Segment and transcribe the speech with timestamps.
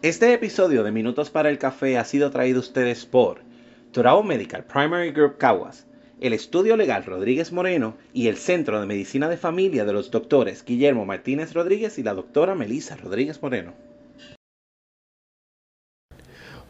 [0.00, 3.40] Este episodio de Minutos para el Café ha sido traído a ustedes por
[3.90, 5.88] Torao Medical Primary Group Caguas,
[6.20, 10.64] el Estudio Legal Rodríguez Moreno y el Centro de Medicina de Familia de los doctores
[10.64, 13.72] Guillermo Martínez Rodríguez y la doctora Melissa Rodríguez Moreno.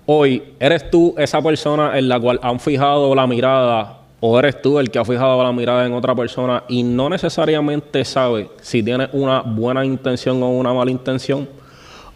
[0.07, 4.79] Hoy, ¿eres tú esa persona en la cual han fijado la mirada o eres tú
[4.79, 9.11] el que ha fijado la mirada en otra persona y no necesariamente sabe si tiene
[9.13, 11.58] una buena intención o una mala intención?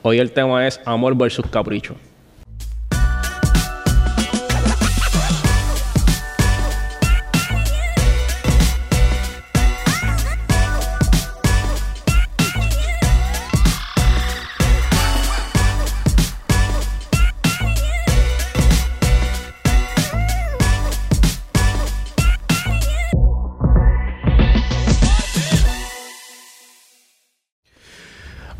[0.04, 1.94] Hoy el tema es amor versus capricho.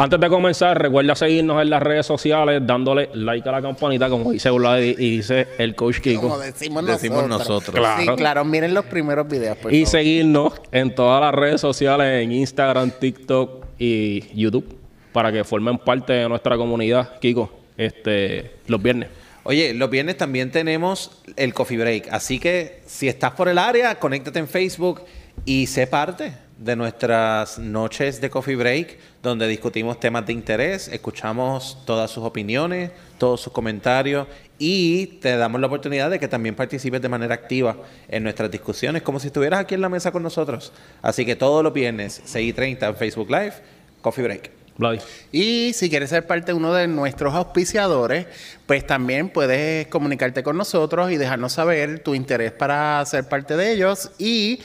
[0.03, 4.33] Antes de comenzar, recuerda seguirnos en las redes sociales, dándole like a la campanita, como
[4.33, 6.23] dice Vlad y dice el coach Kiko.
[6.23, 7.73] Como decimos, Decimos nosotros.
[7.73, 7.87] nosotros.
[8.01, 8.45] Sí, claro.
[8.45, 9.91] Miren los primeros videos, por Y favor.
[9.93, 14.77] seguirnos en todas las redes sociales, en Instagram, TikTok y YouTube,
[15.13, 19.09] para que formen parte de nuestra comunidad, Kiko, este, los viernes.
[19.45, 22.09] Oye, los viernes también tenemos el Coffee Break.
[22.11, 25.03] Así que si estás por el área, conéctate en Facebook
[25.45, 31.79] y sé parte de nuestras noches de Coffee Break, donde discutimos temas de interés, escuchamos
[31.85, 37.03] todas sus opiniones, todos sus comentarios y te damos la oportunidad de que también participes
[37.03, 37.77] de manera activa
[38.09, 40.73] en nuestras discusiones, como si estuvieras aquí en la mesa con nosotros.
[41.03, 43.55] Así que todos los viernes, 6 y 30 en Facebook Live,
[44.01, 44.51] Coffee Break.
[44.79, 45.01] Vladi.
[45.33, 48.27] Y si quieres ser parte de uno de nuestros auspiciadores,
[48.67, 53.73] pues también puedes comunicarte con nosotros y dejarnos saber tu interés para ser parte de
[53.73, 54.61] ellos y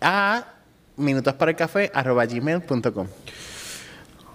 [0.00, 0.57] a
[0.98, 3.06] minutosparaelcafé.gmail.com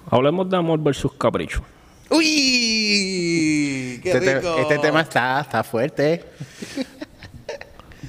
[0.10, 1.62] Hablemos de amor versus capricho.
[2.10, 4.00] ¡Uy!
[4.04, 4.58] ¡Qué Este, te- rico!
[4.58, 6.24] este tema está, está fuerte.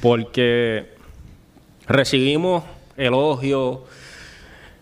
[0.02, 0.92] Porque
[1.86, 2.64] recibimos
[2.96, 3.78] elogios,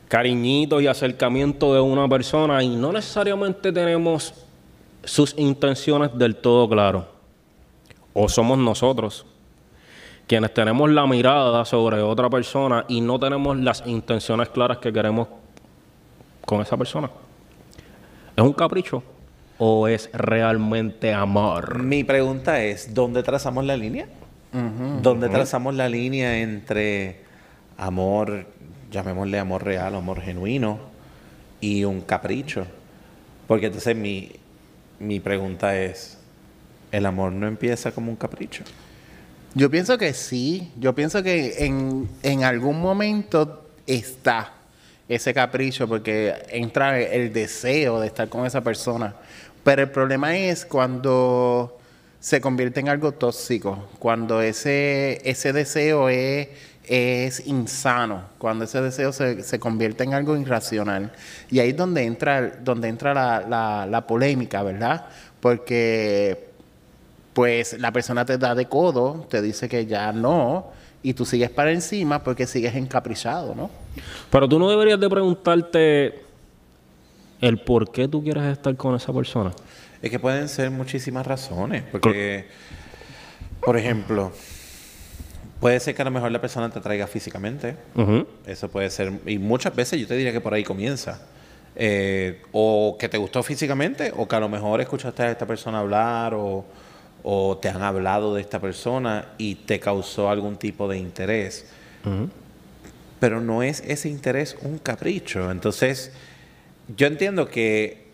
[0.09, 4.35] cariñitos y acercamiento de una persona y no necesariamente tenemos
[5.05, 7.09] sus intenciones del todo claro.
[8.15, 9.25] O somos nosotros
[10.33, 15.29] quienes tenemos la mirada sobre otra persona y no tenemos las intenciones claras que queremos
[16.47, 17.11] con esa persona.
[18.35, 19.03] ¿Es un capricho
[19.59, 21.83] o es realmente amor?
[21.83, 24.07] Mi pregunta es, ¿dónde trazamos la línea?
[25.03, 27.21] ¿Dónde trazamos la línea entre
[27.77, 28.47] amor,
[28.91, 30.79] llamémosle amor real, amor genuino,
[31.61, 32.65] y un capricho?
[33.47, 34.33] Porque entonces mi,
[34.99, 36.19] mi pregunta es,
[36.91, 38.65] ¿el amor no empieza como un capricho?
[39.55, 40.73] Yo pienso que sí.
[40.79, 44.53] Yo pienso que en, en algún momento está
[45.09, 49.15] ese capricho porque entra el deseo de estar con esa persona.
[49.63, 51.79] Pero el problema es cuando
[52.19, 56.49] se convierte en algo tóxico, cuando ese, ese deseo es,
[56.85, 61.13] es insano, cuando ese deseo se, se convierte en algo irracional.
[61.51, 65.07] Y ahí es donde entra, donde entra la, la, la polémica, ¿verdad?
[65.41, 66.52] Porque
[67.33, 70.71] pues la persona te da de codo, te dice que ya no,
[71.03, 73.71] y tú sigues para encima porque sigues encaprichado, ¿no?
[74.31, 76.23] Pero tú no deberías de preguntarte
[77.41, 79.53] el por qué tú quieres estar con esa persona.
[80.01, 82.47] Es que pueden ser muchísimas razones, porque,
[83.61, 84.33] por ejemplo,
[85.61, 87.77] puede ser que a lo mejor la persona te atraiga físicamente.
[88.47, 91.23] Eso puede ser, y muchas veces yo te diría que por ahí comienza.
[91.75, 95.79] Eh, o que te gustó físicamente, o que a lo mejor escuchaste a esta persona
[95.79, 96.65] hablar, o,
[97.23, 101.67] o te han hablado de esta persona y te causó algún tipo de interés.
[103.21, 105.51] Pero no es ese interés un capricho.
[105.51, 106.13] Entonces,
[106.97, 108.09] yo entiendo que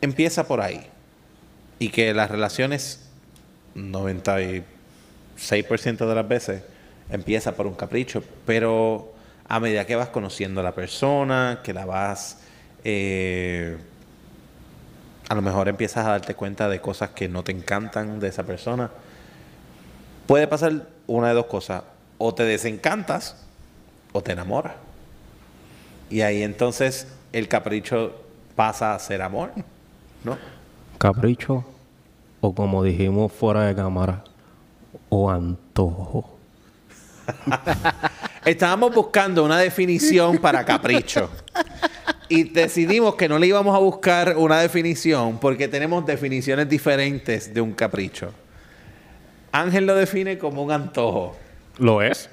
[0.00, 0.86] empieza por ahí.
[1.78, 3.08] Y que las relaciones,
[3.76, 4.64] 96%
[6.06, 6.62] de las veces,
[7.10, 8.24] empieza por un capricho.
[8.44, 9.14] Pero
[9.48, 12.38] a medida que vas conociendo a la persona, que la vas...
[12.84, 13.78] eh,
[15.30, 18.42] a lo mejor empiezas a darte cuenta de cosas que no te encantan de esa
[18.42, 18.90] persona.
[20.26, 21.84] Puede pasar una de dos cosas.
[22.18, 23.36] O te desencantas
[24.12, 24.72] o te enamoras.
[26.10, 28.20] Y ahí entonces el capricho
[28.56, 29.52] pasa a ser amor,
[30.24, 30.36] ¿no?
[30.98, 31.64] Capricho
[32.40, 34.24] o como dijimos fuera de cámara,
[35.10, 36.38] o antojo.
[38.44, 41.30] Estábamos buscando una definición para capricho.
[42.30, 47.60] Y decidimos que no le íbamos a buscar una definición porque tenemos definiciones diferentes de
[47.60, 48.32] un capricho.
[49.52, 51.36] Ángel lo define como un antojo.
[51.78, 52.30] ¿Lo es?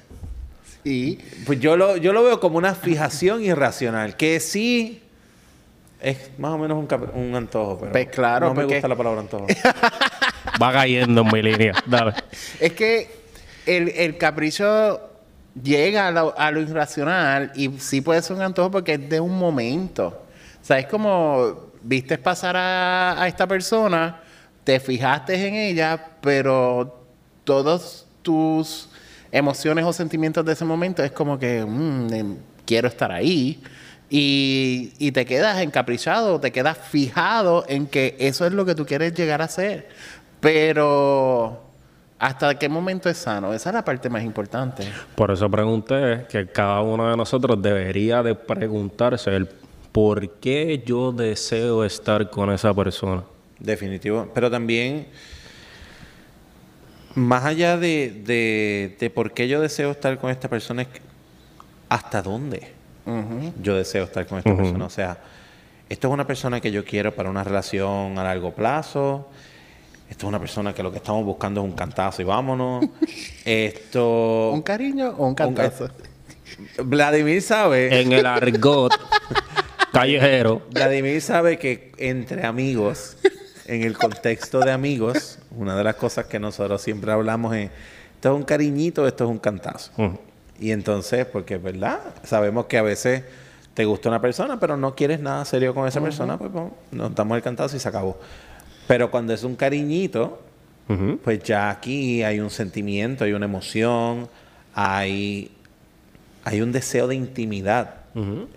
[0.83, 1.15] Y
[1.45, 5.01] Pues yo lo, yo lo veo como una fijación irracional, que sí
[5.99, 8.87] Es más o menos un, cap- un antojo, pero Pues claro, no me porque- gusta
[8.87, 9.47] la palabra antojo.
[10.61, 11.73] Va cayendo en mi línea.
[11.87, 12.13] Dale.
[12.59, 13.09] Es que
[13.65, 15.06] el, el capricho
[15.63, 20.07] llega a lo, irracional y sí puede ser un antojo porque es de un momento.
[20.61, 24.21] O sea, es como viste pasar a, a esta persona,
[24.63, 27.05] te fijaste en ella, pero
[27.43, 28.89] todos tus
[29.31, 33.61] emociones o sentimientos de ese momento es como que mm, em, quiero estar ahí.
[34.09, 38.85] Y, y te quedas encaprichado, te quedas fijado en que eso es lo que tú
[38.85, 39.89] quieres llegar a ser.
[40.39, 41.66] Pero,
[42.19, 43.53] ¿hasta qué momento es sano?
[43.53, 44.83] Esa es la parte más importante.
[45.15, 49.47] Por eso pregunté que cada uno de nosotros debería de preguntarse el
[49.91, 53.23] por qué yo deseo estar con esa persona.
[53.59, 54.29] Definitivo.
[54.33, 55.07] Pero también,
[57.15, 60.87] más allá de, de, de por qué yo deseo estar con esta persona, es
[61.89, 62.75] hasta dónde
[63.61, 64.85] yo deseo estar con esta persona.
[64.85, 65.17] O sea,
[65.87, 69.29] esto es una persona que yo quiero para una relación a largo plazo.
[70.09, 72.85] Esto es una persona que lo que estamos buscando es un cantazo y vámonos.
[73.45, 74.51] Esto.
[74.51, 75.89] ¿Un cariño o un cantazo?
[76.83, 78.01] Vladimir sabe.
[78.01, 78.93] En el argot
[79.91, 83.17] callejero, Vladimir sabe que entre amigos,
[83.65, 87.69] en el contexto de amigos, una de las cosas que nosotros siempre hablamos es,
[88.15, 89.91] esto es un cariñito, esto es un cantazo.
[89.97, 90.17] Ujú.
[90.59, 93.23] Y entonces, porque es verdad, sabemos que a veces
[93.73, 97.13] te gusta una persona, pero no quieres nada serio con esa persona, pues bueno, nos
[97.13, 98.17] damos el cantazo y se acabó.
[98.87, 100.41] Pero cuando es un cariñito,
[101.23, 104.29] pues ya aquí hay un sentimiento, hay una emoción,
[104.73, 105.51] hay,
[106.45, 107.95] hay un deseo de intimidad.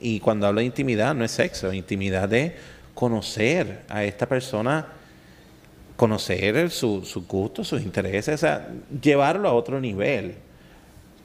[0.01, 2.55] Y cuando hablo de intimidad, no es sexo, intimidad de
[2.95, 4.87] conocer a esta persona,
[5.97, 8.69] conocer su- sus gustos, sus intereses, o sea,
[9.03, 10.35] llevarlo a otro nivel.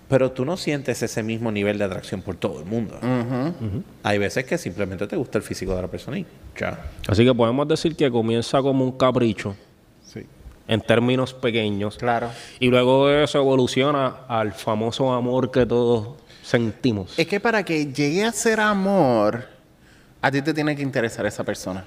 [0.07, 3.00] Pero tú no sientes ese mismo nivel de atracción por todo el mundo.
[4.04, 6.25] Hay veces que simplemente te gusta el físico de la persona y
[6.60, 6.92] ya.
[7.07, 9.56] Así que podemos decir que comienza como un capricho
[10.06, 10.22] Sí.
[10.68, 12.30] en términos pequeños Claro.
[12.60, 16.10] y luego eso evoluciona al famoso amor que todos
[16.44, 17.18] sentimos.
[17.18, 19.46] Es que para que llegue a ser amor,
[20.22, 21.84] a ti te tiene que interesar esa persona.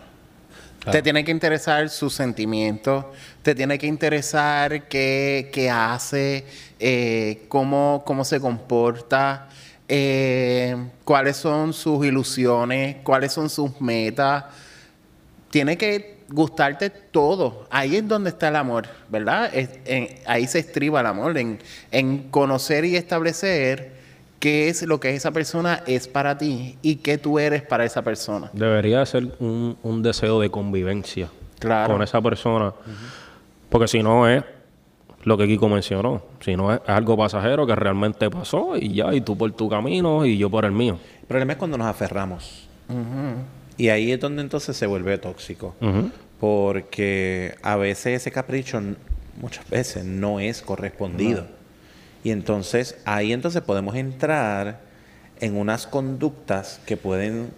[0.90, 3.04] Te tiene que interesar sus sentimientos,
[3.42, 6.44] te tiene que interesar qué, hace,
[6.78, 9.48] eh, cómo, cómo se comporta,
[9.88, 14.44] eh, cuáles son sus ilusiones, cuáles son sus metas.
[15.50, 17.66] Tiene que gustarte todo.
[17.70, 19.50] Ahí es donde está el amor, ¿verdad?
[20.26, 21.58] Ahí se estriba el amor, en,
[21.90, 23.97] en conocer y establecer
[24.38, 28.02] qué es lo que esa persona es para ti y qué tú eres para esa
[28.02, 28.50] persona.
[28.52, 31.92] Debería ser un, un deseo de convivencia Claro.
[31.92, 32.72] con esa persona.
[33.68, 34.44] Porque si no es
[35.24, 39.12] lo que Kiko mencionó, si no es, es algo pasajero que realmente pasó y ya,
[39.12, 40.98] y tú por tu camino y yo por el mío.
[41.22, 42.68] El problema es cuando nos aferramos.
[43.76, 45.74] Y ahí es donde entonces se vuelve tóxico.
[46.40, 48.80] Porque a veces ese capricho,
[49.40, 51.46] muchas veces, no es correspondido.
[52.24, 54.80] Y entonces ahí entonces podemos entrar
[55.40, 57.50] en unas conductas que pueden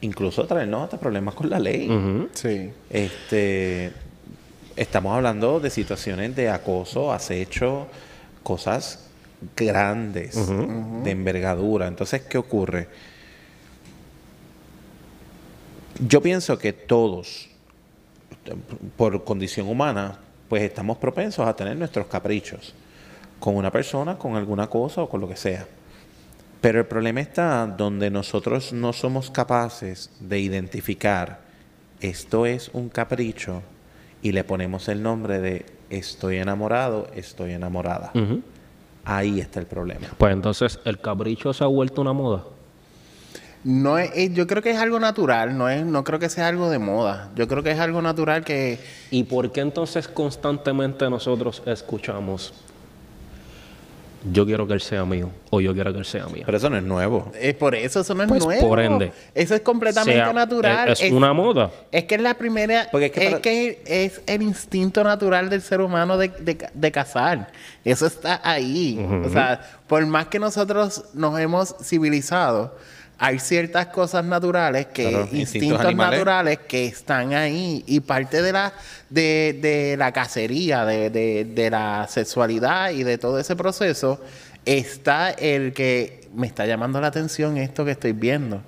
[0.00, 2.28] incluso traernos hasta problemas con la ley.
[2.34, 2.70] Sí.
[2.90, 3.92] Este,
[4.76, 7.86] estamos hablando de situaciones de acoso, acecho,
[8.42, 9.06] cosas
[9.56, 10.34] grandes,
[11.04, 11.86] de envergadura.
[11.86, 12.88] Entonces, ¿qué ocurre?
[16.06, 17.48] Yo pienso que todos,
[18.96, 20.18] por condición humana,
[20.48, 22.74] pues estamos propensos a tener nuestros caprichos
[23.44, 25.66] con una persona, con alguna cosa o con lo que sea.
[26.62, 31.40] Pero el problema está donde nosotros no somos capaces de identificar
[32.00, 33.60] esto es un capricho
[34.22, 38.12] y le ponemos el nombre de estoy enamorado, estoy enamorada.
[39.04, 40.06] Ahí está el problema.
[40.16, 42.44] Pues entonces el capricho se ha vuelto una moda.
[43.62, 46.48] No es, es- yo creo que es algo natural, no es, no creo que sea
[46.48, 47.30] algo de moda.
[47.36, 48.78] Yo creo que es algo natural que
[49.10, 52.54] ¿Y por qué entonces constantemente nosotros escuchamos
[54.32, 56.42] yo quiero que él sea mío o yo quiero que él sea mía?
[56.46, 57.30] Pero eso no es nuevo.
[57.38, 58.68] es por eso, eso no es Pues, nuevo.
[58.68, 59.12] por ende.
[59.34, 60.88] Eso es completamente Sea- natural.
[60.88, 61.70] Es, es una moda.
[61.92, 62.88] Es que es la primera.
[62.90, 66.92] Porque es es que, que es el instinto natural del ser humano de, de, de
[66.92, 67.50] cazar.
[67.84, 68.98] Eso está ahí.
[69.24, 72.76] O sea, por más que nosotros nos hemos civilizado,
[73.18, 77.84] hay ciertas cosas naturales que, Claro, instintos, naturales que están ahí.
[77.86, 78.72] Y parte de la,
[79.10, 84.20] de, de la cacería, de, de, de la sexualidad y de todo ese proceso,
[84.64, 88.62] está el que me está llamando la atención esto que estoy viendo.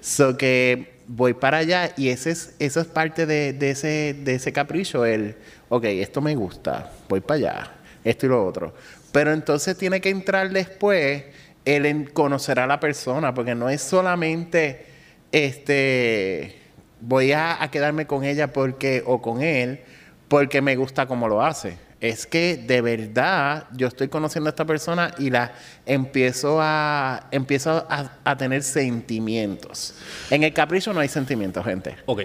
[0.00, 4.34] So que voy para allá y ese es, eso es parte de, de ese, de
[4.34, 5.36] ese capricho, el,
[5.68, 7.72] ok, esto me gusta, voy para allá,
[8.04, 8.74] esto y lo otro.
[9.10, 11.24] Pero entonces tiene que entrar después
[11.64, 14.86] el conocer a la persona, porque no es solamente
[15.32, 16.58] este
[17.00, 19.80] voy a, a quedarme con ella porque o con él
[20.28, 21.78] porque me gusta cómo lo hace.
[22.00, 25.52] Es que de verdad yo estoy conociendo a esta persona y la
[25.84, 29.94] empiezo a empiezo a, a tener sentimientos.
[30.30, 31.96] En el capricho no hay sentimientos, gente.
[32.06, 32.22] Ok.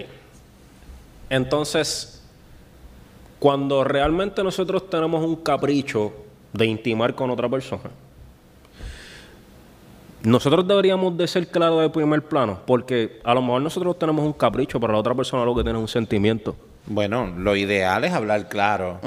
[1.28, 2.22] Entonces,
[3.40, 6.12] cuando realmente nosotros tenemos un capricho
[6.52, 7.90] de intimar con otra persona,
[10.24, 14.32] nosotros deberíamos de ser claros de primer plano, porque a lo mejor nosotros tenemos un
[14.32, 16.56] capricho, pero la otra persona lo que tiene es un sentimiento.
[16.86, 19.00] Bueno, lo ideal es hablar claro.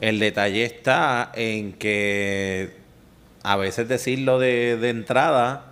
[0.00, 2.76] El detalle está en que
[3.42, 5.66] a veces decirlo de, de entrada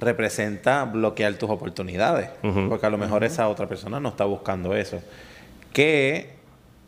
[0.00, 2.30] representa bloquear tus oportunidades.
[2.68, 5.00] Porque a lo mejor esa otra persona no está buscando eso.
[5.72, 6.36] Que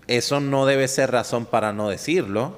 [0.09, 2.57] eso no debe ser razón para no decirlo,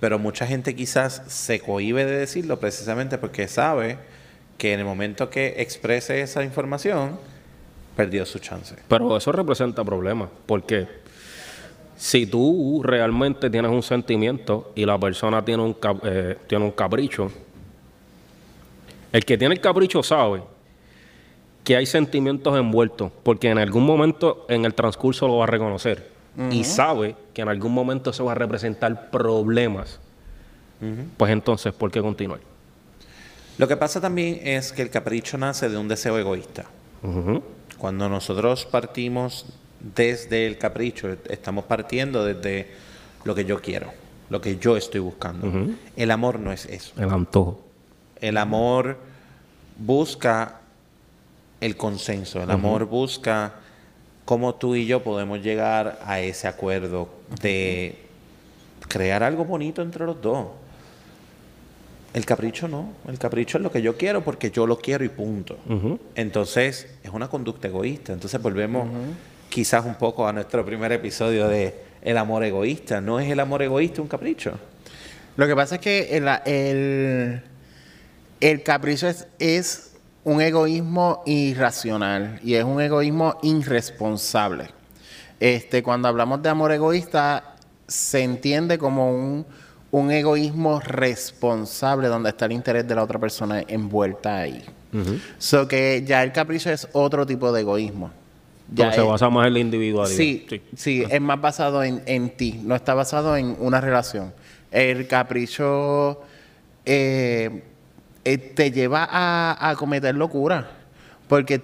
[0.00, 3.98] pero mucha gente quizás se cohíbe de decirlo precisamente porque sabe
[4.62, 7.18] que en el momento que exprese esa información,
[7.96, 8.76] perdió su chance.
[8.86, 10.86] Pero eso representa problemas, porque
[11.96, 16.70] si tú realmente tienes un sentimiento y la persona tiene un, cap- eh, tiene un
[16.70, 17.28] capricho,
[19.12, 20.44] el que tiene el capricho sabe
[21.64, 26.08] que hay sentimientos envueltos, porque en algún momento en el transcurso lo va a reconocer
[26.52, 29.98] y sabe que en algún momento eso va a representar problemas.
[31.16, 32.38] Pues entonces, ¿por qué continuar?
[33.62, 36.64] Lo que pasa también es que el capricho nace de un deseo egoísta.
[37.78, 39.46] Cuando nosotros partimos
[39.78, 42.72] desde el capricho, estamos partiendo desde
[43.22, 43.92] lo que yo quiero,
[44.30, 45.48] lo que yo estoy buscando.
[45.94, 46.92] El amor no es eso.
[47.00, 47.60] El antojo.
[48.20, 48.96] El amor
[49.78, 50.58] busca
[51.60, 53.54] el consenso, el amor busca
[54.24, 57.96] cómo tú y yo podemos llegar a ese acuerdo de
[58.88, 60.48] crear algo bonito entre los dos.
[62.14, 65.08] El capricho no, el capricho es lo que yo quiero porque yo lo quiero y
[65.08, 65.58] punto.
[66.14, 68.12] Entonces es una conducta egoísta.
[68.12, 68.86] Entonces volvemos
[69.48, 73.00] quizás un poco a nuestro primer episodio de el amor egoísta.
[73.00, 74.52] ¿No es el amor egoísta un capricho?
[75.36, 77.42] Lo que pasa es que el, el,
[78.40, 79.92] el capricho es, es
[80.24, 84.66] un egoísmo irracional y es un egoísmo irresponsable.
[85.40, 87.56] Este, cuando hablamos de amor egoísta,
[87.88, 89.46] se entiende como un,
[89.92, 94.62] un egoísmo responsable donde está el interés de la otra persona envuelta ahí.
[95.38, 98.10] So que ya el capricho es otro tipo de egoísmo.
[98.74, 100.16] Ya se es- basa más en la individualidad.
[100.16, 100.46] Sí,
[100.76, 104.32] sí, es más basado en, en ti, no está basado en una relación.
[104.70, 106.20] El capricho
[106.86, 107.62] eh,
[108.24, 110.70] eh, te lleva a, a cometer locura
[111.28, 111.60] porque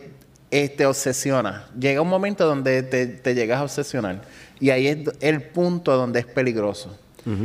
[0.51, 1.67] eh, te obsesiona.
[1.79, 4.23] Llega un momento donde te, te llegas a obsesionar
[4.61, 6.99] y ahí es el punto donde es peligroso.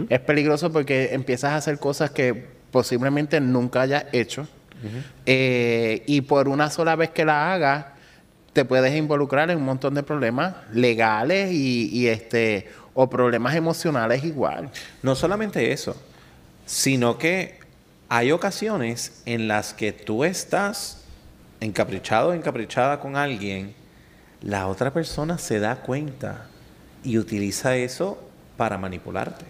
[0.09, 4.47] Es peligroso porque empiezas a hacer cosas que posiblemente nunca hayas hecho
[5.25, 7.85] eh, y por una sola vez que la hagas
[8.53, 14.23] te puedes involucrar en un montón de problemas legales y, y, este o problemas emocionales
[14.23, 14.69] igual.
[15.01, 15.95] No solamente eso,
[16.65, 17.59] sino que
[18.09, 21.03] hay ocasiones en las que tú estás
[21.59, 23.73] encaprichado o encaprichada con alguien,
[24.41, 26.45] la otra persona se da cuenta
[27.03, 28.21] y utiliza eso
[28.57, 29.45] para manipularte.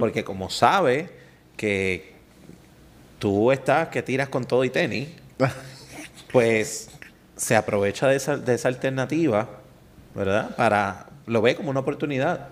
[0.00, 1.10] Porque como sabe
[1.56, 2.12] que
[3.18, 5.08] tú estás que tiras con todo y tenis,
[6.32, 6.90] pues
[7.36, 9.48] se aprovecha de esa, de esa alternativa,
[10.14, 10.54] ¿verdad?
[10.56, 12.48] Para, lo ve como una oportunidad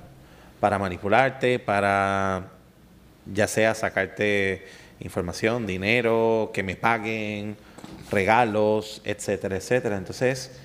[0.59, 2.49] para manipularte, para
[3.33, 4.67] ya sea sacarte
[5.01, 7.57] información, dinero, que me paguen,
[8.11, 9.97] regalos, etcétera, etcétera.
[9.97, 10.59] Entonces,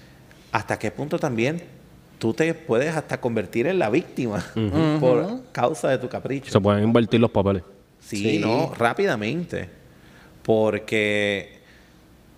[0.51, 1.74] ¿hasta qué punto también
[2.19, 4.45] tú te puedes hasta convertir en la víctima
[4.99, 6.51] por causa de tu capricho?
[6.51, 7.63] Se pueden invertir los papeles.
[7.99, 8.39] Sí, Sí.
[8.39, 9.69] no, rápidamente.
[10.43, 11.59] Porque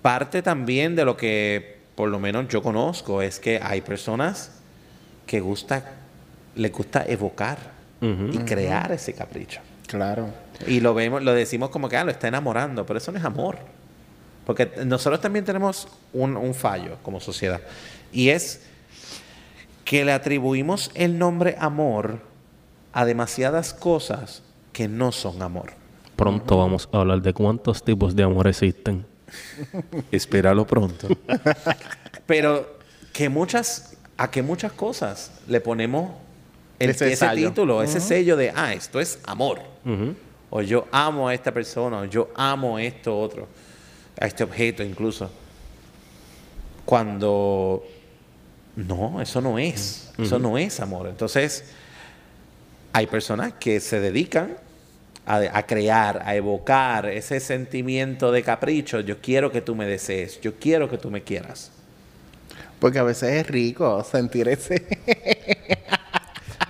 [0.01, 4.51] parte también de lo que por lo menos yo conozco es que hay personas
[5.25, 5.93] que gusta,
[6.55, 7.57] les gusta evocar
[7.99, 9.59] y crear ese capricho.
[9.87, 10.29] Claro.
[10.67, 13.25] Y lo vemos, lo decimos como que ah, lo está enamorando, pero eso no es
[13.25, 13.57] amor.
[14.45, 17.59] Porque nosotros también tenemos un, un fallo como sociedad.
[18.13, 18.61] Y es
[19.87, 22.19] que le atribuimos el nombre amor
[22.91, 25.71] a demasiadas cosas que no son amor.
[26.17, 29.05] Pronto vamos a hablar de cuántos tipos de amor existen.
[30.11, 31.07] Espéralo pronto.
[32.25, 32.79] Pero
[33.13, 36.11] que muchas, a que muchas cosas le ponemos
[36.79, 39.61] el, Ese título, ese sello de, ah, esto es amor.
[40.49, 43.47] O yo amo a esta persona, o yo amo esto otro,
[44.19, 45.31] a este objeto incluso.
[46.83, 47.83] Cuando
[48.77, 51.07] no, eso no es, eso no es amor.
[51.07, 51.63] Entonces,
[52.93, 54.55] hay personas que se dedican
[55.25, 58.99] a, a crear, a evocar ese sentimiento de capricho.
[58.99, 61.71] Yo quiero que tú me desees, yo quiero que tú me quieras.
[62.79, 64.85] Porque a veces es rico sentir ese...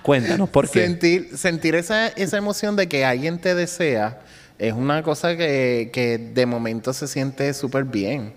[0.02, 0.86] Cuéntanos por qué.
[0.86, 4.22] Sentir, sentir esa, esa emoción de que alguien te desea
[4.58, 8.32] es una cosa que, que de momento se siente súper bien.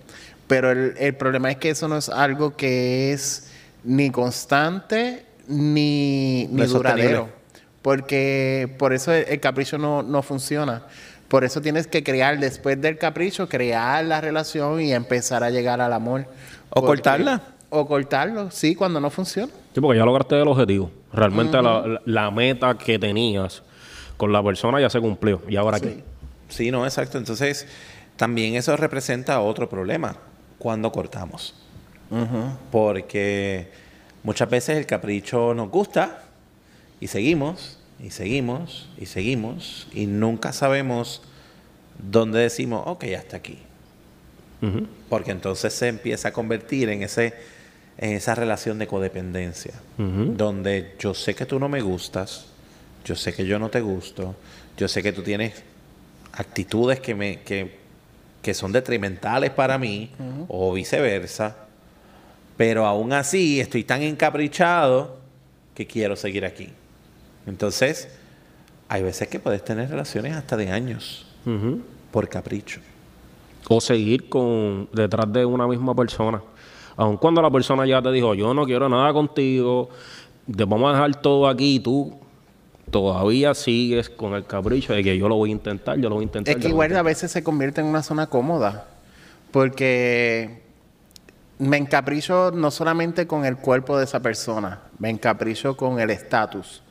[0.47, 3.47] Pero el, el problema es que eso no es algo que es
[3.83, 7.29] ni constante ni, ni duradero.
[7.81, 10.83] Porque por eso el, el capricho no, no funciona.
[11.27, 15.81] Por eso tienes que crear, después del capricho, crear la relación y empezar a llegar
[15.81, 16.25] al amor.
[16.69, 17.41] O Porque- cortarla.
[17.73, 19.49] O cortarlo, sí, cuando no funciona.
[19.73, 20.91] Sí, porque ya lograste el objetivo.
[21.13, 23.63] Realmente la, la- la meta que tenías
[24.17, 25.41] con la persona ya se cumplió.
[25.47, 26.03] ¿Y ahora qué?
[26.49, 27.17] Sí, no, exacto.
[27.17, 27.65] Entonces,
[28.17, 30.17] también eso representa otro problema
[30.59, 31.55] cuando cortamos.
[32.71, 33.67] Porque
[34.23, 36.23] muchas veces el capricho nos gusta
[36.99, 41.21] y seguimos, y seguimos, y seguimos, y nunca sabemos
[41.97, 43.59] dónde decimos, ok, hasta aquí.
[45.09, 47.33] Porque entonces se empieza a convertir en, ese,
[47.97, 52.45] en esa relación de codependencia, donde yo sé que tú no me gustas,
[53.03, 54.35] yo sé que yo no te gusto,
[54.77, 55.63] yo sé que tú tienes
[56.33, 57.79] actitudes que, me, que,
[58.43, 60.11] que son detrimentales para mí,
[60.47, 61.55] o viceversa,
[62.57, 65.17] pero aún así estoy tan encaprichado
[65.73, 66.69] que quiero seguir aquí.
[67.47, 68.09] Entonces,
[68.87, 71.25] hay veces que puedes tener relaciones hasta de años
[72.11, 72.81] por capricho.
[73.69, 76.41] O seguir con detrás de una misma persona.
[76.97, 79.89] Aun cuando la persona ya te dijo, yo no quiero nada contigo,
[80.45, 82.19] te vamos a dejar todo aquí y tú
[82.91, 86.23] todavía sigues con el capricho de que yo lo voy a intentar, yo lo voy
[86.23, 86.55] a intentar.
[86.55, 88.87] Es que voy a igual a veces se convierte en una zona cómoda.
[89.51, 90.60] Porque
[91.61, 96.81] me encapricho no solamente con el cuerpo de esa persona, me encapricho con el estatus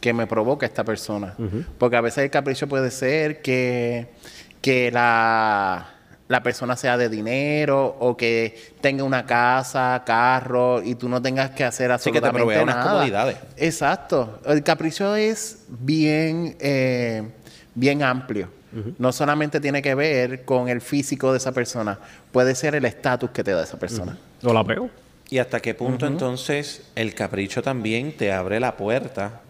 [0.00, 1.34] que me provoca esta persona.
[1.78, 4.12] Porque a veces el capricho puede ser que,
[4.60, 5.86] que la,
[6.28, 11.50] la persona sea de dinero o que tenga una casa, carro y tú no tengas
[11.50, 12.90] que hacer Sí, que te absolutamente unas nada.
[12.92, 13.36] comodidades.
[13.56, 14.40] Exacto.
[14.44, 17.28] El capricho es bien, eh,
[17.74, 18.50] bien amplio.
[18.98, 21.98] No solamente tiene que ver con el físico de esa persona,
[22.32, 24.18] puede ser el estatus que te da esa persona.
[24.42, 24.90] O la pego.
[25.30, 29.40] ¿Y hasta qué punto entonces el capricho también te abre la puerta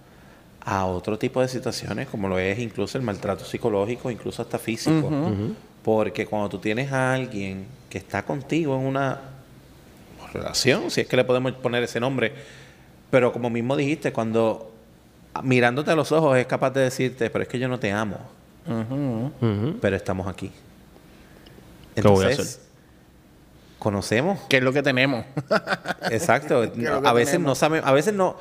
[0.61, 5.11] a otro tipo de situaciones, como lo es incluso el maltrato psicológico, incluso hasta físico?
[5.83, 9.21] Porque cuando tú tienes a alguien que está contigo en una
[10.33, 12.33] relación, si es que le podemos poner ese nombre,
[13.11, 14.73] pero como mismo dijiste, cuando
[15.43, 18.19] mirándote a los ojos es capaz de decirte, pero es que yo no te amo,
[18.69, 19.77] Ujú.
[19.81, 20.53] pero estamos aquí.
[21.95, 22.61] ¿Qué voy a Entonces,
[23.79, 25.25] conocemos ¿Qué es lo que tenemos?
[26.11, 26.63] Exacto.
[27.05, 27.41] A veces tenemos.
[27.51, 28.37] no sabe, a veces no,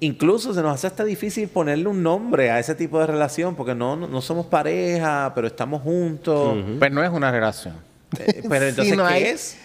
[0.00, 3.74] incluso se nos hace hasta difícil ponerle un nombre a ese tipo de relación porque
[3.74, 6.56] no, no, no somos pareja, pero estamos juntos.
[6.78, 7.74] pues no es una relación.
[8.18, 9.58] Eh, pero Si entonces, no ¿qué hay- es?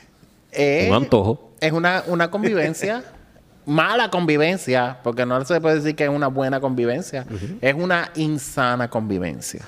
[0.52, 1.52] Eh, Un antojo.
[1.60, 3.04] Es una, una convivencia,
[3.66, 7.26] mala convivencia, porque no se puede decir que es una buena convivencia.
[7.62, 9.62] Es una insana convivencia.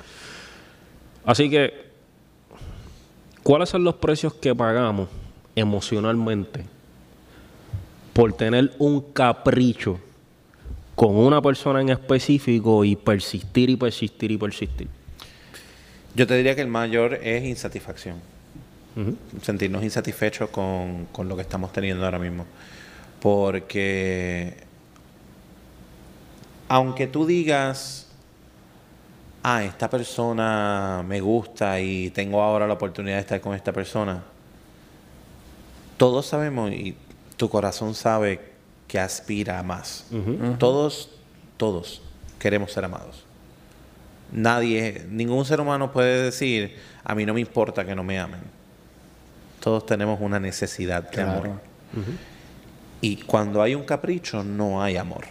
[1.25, 1.91] Así que,
[3.43, 5.09] ¿cuáles son los precios que pagamos
[5.55, 6.65] emocionalmente
[8.13, 9.99] por tener un capricho
[10.95, 14.87] con una persona en específico y persistir y persistir y persistir?
[16.15, 18.17] Yo te diría que el mayor es insatisfacción.
[19.41, 22.45] Sentirnos insatisfechos con, con lo que estamos teniendo ahora mismo.
[23.21, 24.57] Porque
[26.67, 28.00] aunque tú digas,
[29.43, 34.23] ah, esta persona me gusta y tengo ahora la oportunidad de estar con esta persona,
[35.97, 36.95] todos sabemos y
[37.37, 38.51] tu corazón sabe
[38.87, 40.05] que aspira a más.
[40.57, 41.09] Todos,
[41.57, 42.01] todos
[42.39, 43.23] queremos ser amados.
[44.31, 48.41] Nadie, ningún ser humano puede decir, a mí no me importa que no me amen.
[49.59, 51.31] Todos tenemos una necesidad de Claro.
[51.31, 51.49] amor.
[53.01, 55.25] Y cuando hay un capricho, no hay amor.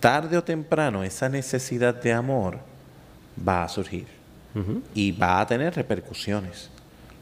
[0.00, 2.58] Tarde o temprano, esa necesidad de amor
[3.36, 4.06] va a surgir
[4.94, 6.70] y va a tener repercusiones.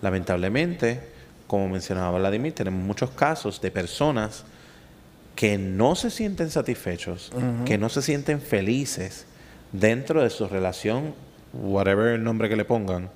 [0.03, 1.01] Lamentablemente,
[1.47, 4.45] como mencionaba Vladimir, tenemos muchos casos de personas
[5.35, 7.33] que no se sienten satisfechos,
[7.65, 9.27] que no se sienten felices
[9.73, 11.15] dentro de su relación,
[11.55, 13.09] whatever el nombre que le pongan,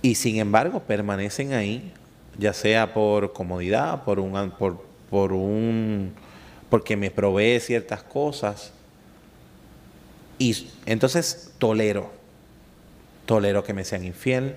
[0.00, 1.92] y sin embargo permanecen ahí,
[2.38, 6.12] ya sea por comodidad, por un, por, por un,
[6.70, 8.72] porque me provee ciertas cosas,
[10.38, 12.12] y entonces tolero,
[13.26, 14.56] tolero que me sean infiel,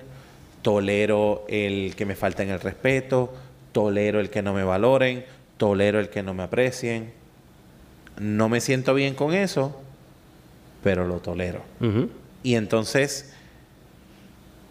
[0.62, 3.34] tolero el que me falten el respeto,
[3.72, 5.24] tolero el que no me valoren,
[5.56, 7.12] tolero el que no me aprecien.
[8.18, 9.80] No me siento bien con eso,
[10.84, 11.62] pero lo tolero.
[12.42, 13.32] Y entonces,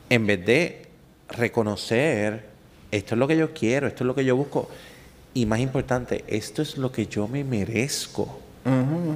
[0.10, 0.88] en vez de
[1.28, 2.46] reconocer
[2.92, 4.70] esto es lo que yo quiero, esto es lo que yo busco.
[5.34, 8.40] Y más importante, esto es lo que yo me merezco.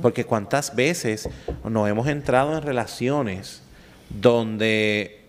[0.02, 1.30] Porque cuántas veces
[1.64, 3.62] nos hemos entrado en relaciones
[4.10, 5.22] donde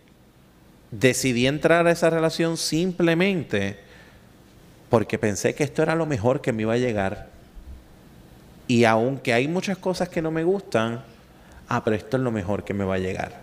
[0.90, 3.78] decidí entrar a esa relación simplemente
[4.88, 7.28] porque pensé que esto era lo mejor que me iba a llegar.
[8.68, 11.02] Y aunque hay muchas cosas que no me gustan,
[11.68, 13.42] ah, pero esto es lo mejor que me va a llegar.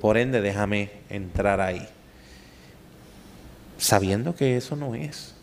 [0.00, 1.86] Por ende, déjame entrar ahí.
[3.78, 5.34] Sabiendo que eso no es.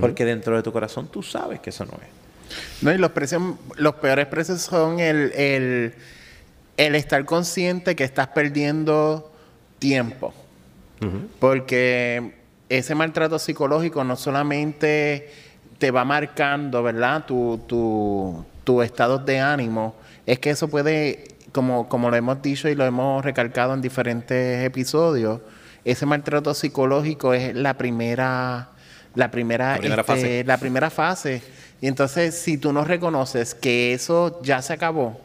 [0.00, 2.82] Porque dentro de tu corazón tú sabes que eso no es.
[2.82, 3.42] No, y los precios,
[3.76, 5.94] los peores precios son el, el,
[6.76, 9.32] el estar consciente que estás perdiendo
[9.78, 10.32] tiempo.
[11.40, 12.34] Porque
[12.68, 15.30] ese maltrato psicológico no solamente
[15.78, 17.26] te va marcando, ¿verdad?
[17.26, 22.68] Tu, tu, tu estado de ánimo, es que eso puede, como, como lo hemos dicho
[22.68, 25.40] y lo hemos recalcado en diferentes episodios,
[25.84, 28.70] ese maltrato psicológico es la primera,
[29.14, 30.44] la primera, primera este, fase.
[30.44, 31.42] la primera fase.
[31.80, 35.20] Y entonces, si tú no reconoces que eso ya se acabó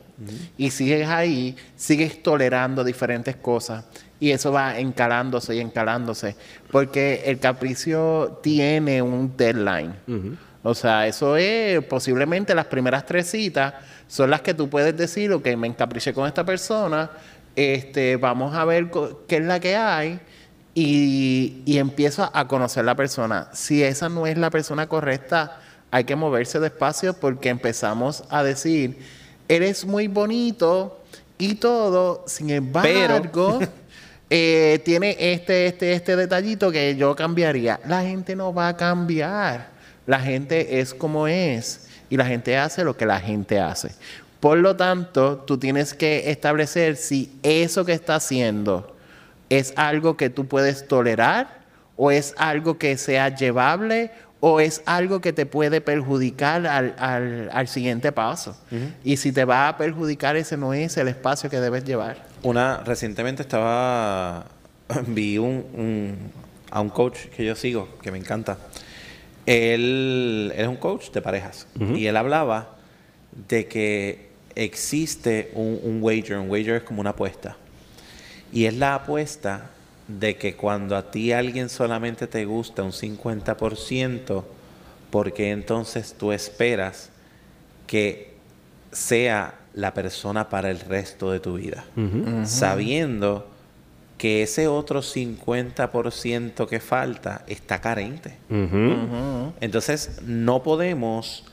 [0.58, 3.86] y sigues ahí, sigues tolerando diferentes cosas
[4.20, 6.36] y eso va encalándose y encalándose,
[6.72, 9.94] porque el capricio tiene un deadline.
[10.64, 13.76] O sea, eso es posiblemente las primeras tres citas
[14.08, 17.12] son las que tú puedes decir, ok, me encapriché con esta persona,
[17.56, 18.90] este, vamos a ver
[19.28, 20.20] qué es la que hay
[20.80, 23.50] y, y empiezo a conocer la persona.
[23.52, 25.60] Si esa no es la persona correcta,
[25.90, 29.00] hay que moverse despacio porque empezamos a decir,
[29.48, 31.02] eres muy bonito
[31.40, 33.60] y todo, sin embargo,
[34.30, 37.80] eh, tiene este, este, este detallito que yo cambiaría.
[37.88, 39.70] La gente no va a cambiar.
[40.06, 43.96] La gente es como es y la gente hace lo que la gente hace.
[44.40, 48.96] Por lo tanto, tú tienes que establecer si eso que está haciendo
[49.50, 51.60] es algo que tú puedes tolerar
[51.96, 57.50] o es algo que sea llevable o es algo que te puede perjudicar al, al-
[57.52, 58.56] al siguiente paso.
[59.04, 62.18] Y si te va a perjudicar, ese no es el espacio que debes llevar.
[62.44, 64.46] Una, recientemente estaba,
[65.08, 66.32] vi un, un-
[66.70, 68.58] a un coach que yo sigo, que me encanta.
[69.46, 71.68] Él, él es un coach de parejas.
[71.80, 72.76] Y él hablaba
[73.48, 76.38] de que existe un, un wager.
[76.38, 77.56] Un wager es como una apuesta.
[78.52, 79.70] Y es la apuesta
[80.08, 84.44] de que cuando a ti alguien solamente te gusta un 50%,
[85.10, 87.10] porque entonces tú esperas
[87.88, 88.36] que
[88.92, 91.86] sea la persona para el resto de tu vida,
[92.46, 93.48] sabiendo
[94.18, 98.38] que ese otro 50% que falta está carente.
[99.62, 101.44] Entonces no podemos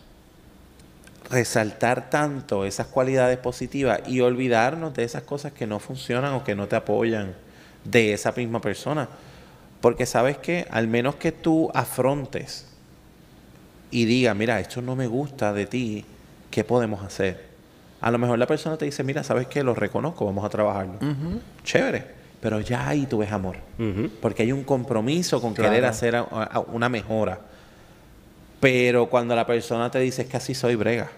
[1.30, 6.54] resaltar tanto esas cualidades positivas y olvidarnos de esas cosas que no funcionan o que
[6.54, 7.34] no te apoyan
[7.84, 9.08] de esa misma persona.
[9.80, 12.66] Porque sabes que al menos que tú afrontes
[13.90, 16.04] y diga, mira, esto no me gusta de ti,
[16.50, 17.52] ¿qué podemos hacer?
[18.00, 20.94] A lo mejor la persona te dice, mira, sabes que lo reconozco, vamos a trabajarlo.
[21.64, 22.04] Chévere,
[22.40, 23.56] pero ya ahí tú ves amor.
[24.20, 27.40] Porque hay un compromiso con querer hacer a- a- una mejora.
[28.64, 31.10] Pero cuando la persona te dice, es que así soy brega.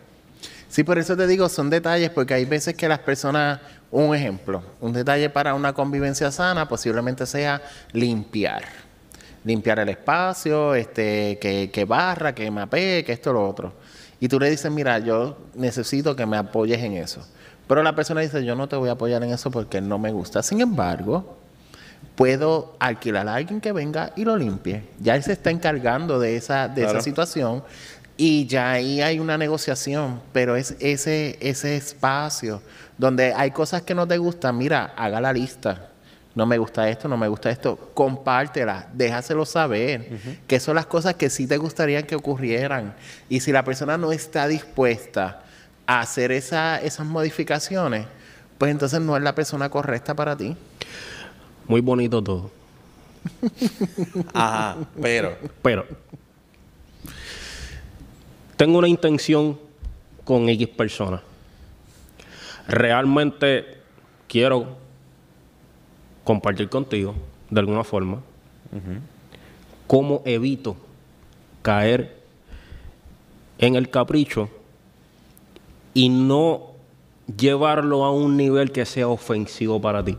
[0.69, 3.61] Sí, por eso te digo, son detalles, porque hay veces que las personas,
[3.93, 8.65] un ejemplo, un detalle para una convivencia sana posiblemente sea limpiar.
[9.45, 13.75] Limpiar el espacio, este, que, que barra, que mapee, que esto, lo otro.
[14.19, 17.25] Y tú le dices, mira, yo necesito que me apoyes en eso.
[17.69, 20.11] Pero la persona dice, yo no te voy a apoyar en eso porque no me
[20.11, 20.43] gusta.
[20.43, 21.39] Sin embargo,
[22.17, 24.83] puedo alquilar a alguien que venga y lo limpie.
[25.01, 26.99] Ya él se está encargando de esa, de Claro.
[26.99, 27.63] esa situación
[28.17, 32.63] y ya ahí hay una negociación, pero es ese, ese espacio
[32.97, 35.91] donde hay cosas que no te gustan, mira, haga la lista.
[36.35, 40.11] No me gusta esto, no me gusta esto, compártela, déjaselo saber,
[40.47, 42.95] que son las cosas que sí te gustaría que ocurrieran.
[43.31, 45.43] Y si la persona no está dispuesta
[45.87, 48.07] a hacer esa, esas modificaciones,
[48.59, 50.55] pues entonces no es la persona correcta para ti.
[51.69, 52.51] Muy bonito todo.
[54.33, 55.85] Ajá, pero Pero
[58.57, 59.59] tengo una intención
[60.25, 61.23] con X persona.
[62.69, 63.79] Realmente
[64.27, 64.77] quiero
[66.25, 67.15] compartir contigo
[67.51, 68.21] de alguna forma
[69.87, 70.77] cómo evito
[71.63, 72.17] caer
[73.59, 74.49] en el capricho
[75.95, 76.73] y no
[77.39, 80.19] llevarlo a un nivel que sea ofensivo para ti.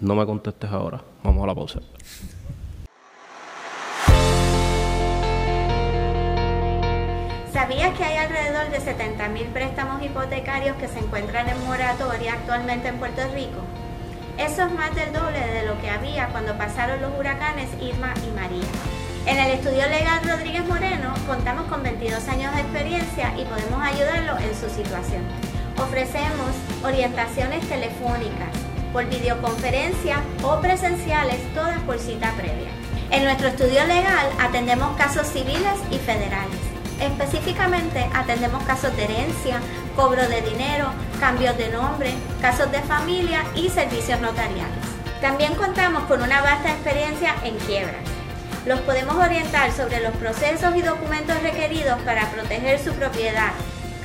[0.00, 1.02] No me contestes ahora.
[1.22, 1.80] Vamos a la pausa.
[7.52, 12.98] ¿Sabías que hay alrededor de 70.000 préstamos hipotecarios que se encuentran en moratoria actualmente en
[12.98, 13.60] Puerto Rico?
[14.38, 18.30] Eso es más del doble de lo que había cuando pasaron los huracanes Irma y
[18.34, 18.64] María.
[19.26, 24.38] En el estudio legal Rodríguez Moreno contamos con 22 años de experiencia y podemos ayudarlo
[24.38, 25.22] en su situación.
[25.76, 28.48] Ofrecemos orientaciones telefónicas,
[28.92, 32.70] por videoconferencia o presenciales, todas por cita previa.
[33.10, 36.58] En nuestro estudio legal atendemos casos civiles y federales.
[37.00, 39.60] Específicamente atendemos casos de herencia,
[39.96, 44.84] cobro de dinero, cambios de nombre, casos de familia y servicios notariales.
[45.20, 48.04] También contamos con una vasta experiencia en quiebras.
[48.66, 53.52] Los podemos orientar sobre los procesos y documentos requeridos para proteger su propiedad,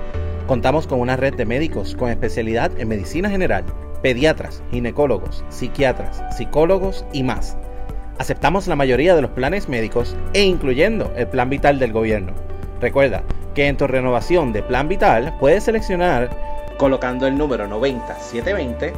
[0.48, 3.64] Contamos con una red de médicos con especialidad en medicina general,
[4.02, 7.56] pediatras, ginecólogos, psiquiatras, psicólogos y más.
[8.18, 12.32] Aceptamos la mayoría de los planes médicos e incluyendo el plan vital del gobierno.
[12.80, 13.22] Recuerda
[13.54, 16.30] que en tu renovación de plan vital puedes seleccionar
[16.78, 18.92] colocando el número 90720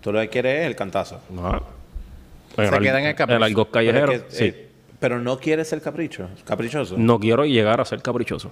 [0.00, 1.20] Tú lo que quieres es el cantazo.
[1.30, 1.62] No.
[2.56, 3.44] Se queda en el capricho.
[3.44, 4.06] argot callejero.
[4.06, 4.44] Pero, es que, sí.
[4.46, 4.68] eh,
[4.98, 6.96] pero no quieres ser capricho, caprichoso.
[6.98, 8.50] No quiero llegar a ser caprichoso.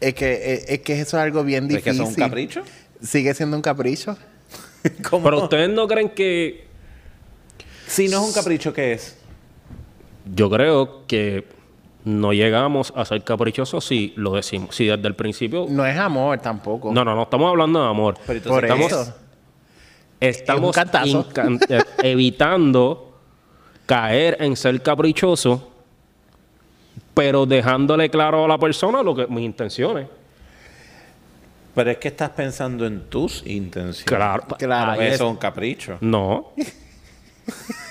[0.00, 1.84] Es que, es, es que eso es algo bien ¿Es difícil.
[1.84, 2.62] que es un capricho?
[3.00, 4.16] Sigue siendo un capricho.
[5.10, 5.24] ¿Cómo?
[5.24, 6.66] Pero ustedes no creen que.
[7.86, 9.16] Si no es un capricho, ¿qué es?
[10.34, 11.46] Yo creo que
[12.04, 14.74] no llegamos a ser caprichosos si lo decimos.
[14.74, 15.66] Si desde el principio.
[15.68, 16.92] No es amor tampoco.
[16.92, 18.16] No, no, no estamos hablando de amor.
[18.26, 19.14] Pero entonces, Por estamos, eso.
[20.20, 23.18] estamos Es eh, evitando
[23.86, 25.70] caer en ser caprichoso,
[27.14, 30.08] pero dejándole claro a la persona lo que mis intenciones.
[31.74, 34.04] Pero es que estás pensando en tus intenciones.
[34.04, 35.00] Claro, Claro.
[35.00, 35.96] Eso es un capricho.
[36.00, 36.52] No,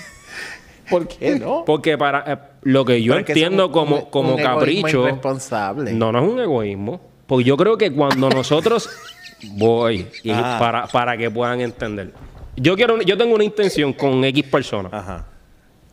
[0.92, 1.64] ¿Por qué no?
[1.66, 4.60] porque para eh, lo que yo es es entiendo un- como, un- como un egoísmo
[4.60, 5.02] capricho.
[5.08, 5.94] irresponsable.
[5.94, 7.02] No, no es un egoísmo.
[7.26, 8.90] Porque yo creo que cuando nosotros
[9.54, 10.58] voy y Ah.
[10.60, 12.12] para, para que puedan entender.
[12.58, 15.26] Yo quiero, yo tengo una intención con X persona Ajá.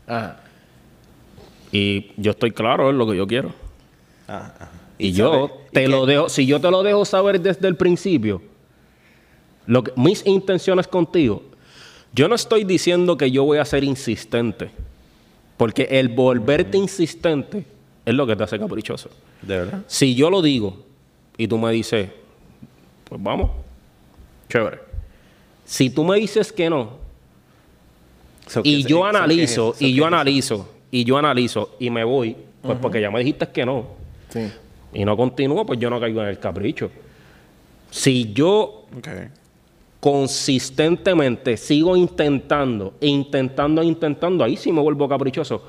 [0.06, 0.36] Ajá.
[1.70, 3.52] y yo estoy claro en lo que yo quiero.
[4.26, 4.70] Ah, ajá.
[4.98, 7.76] Y, ¿Y yo sabe- te lo dejo, si yo te lo dejo saber desde el
[7.76, 8.42] principio,
[9.66, 11.42] lo que, mis intenciones contigo,
[12.12, 14.70] yo no estoy diciendo que yo voy a ser insistente,
[15.58, 17.66] porque el volverte insistente
[18.06, 19.10] es lo que te hace caprichoso.
[19.42, 19.82] ¿De verdad?
[19.86, 20.84] Si yo lo digo
[21.36, 22.08] y tú me dices,
[23.04, 23.50] pues vamos,
[24.48, 24.78] chévere.
[25.66, 27.06] Si tú me dices que no,
[28.46, 31.18] So, y ¿qué- yo so, ¿qué es analizo, y ¿Qué yo es analizo, y yo
[31.18, 33.86] analizo, y me voy, pues porque ya me dijiste que no,
[34.30, 34.50] Sí.
[34.94, 36.90] y no continúo, pues yo no caigo en el capricho.
[37.90, 39.08] Si yo Ok.
[40.00, 45.62] Consistentemente sigo intentando, e intentando, e intentando, ahí sí me vuelvo caprichoso.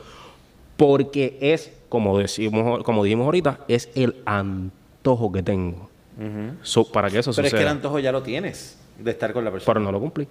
[0.77, 5.89] Porque es, como decimos, como dijimos ahorita, es el antojo que tengo.
[6.63, 7.71] So, para que eso Pero es que el suceda.
[7.71, 9.73] antojo ya lo tienes de estar con la persona.
[9.73, 10.27] Pero no lo cumplí.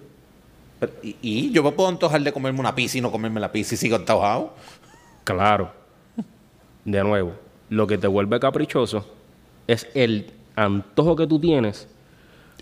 [0.78, 3.50] Pero- y, y yo me puedo antojar de comerme una pizza y no comerme la
[3.50, 4.52] pizza y sigo antojado.
[5.24, 5.70] Claro.
[6.84, 7.32] De nuevo,
[7.70, 9.04] lo que te vuelve caprichoso
[9.66, 11.88] es el antojo que tú tienes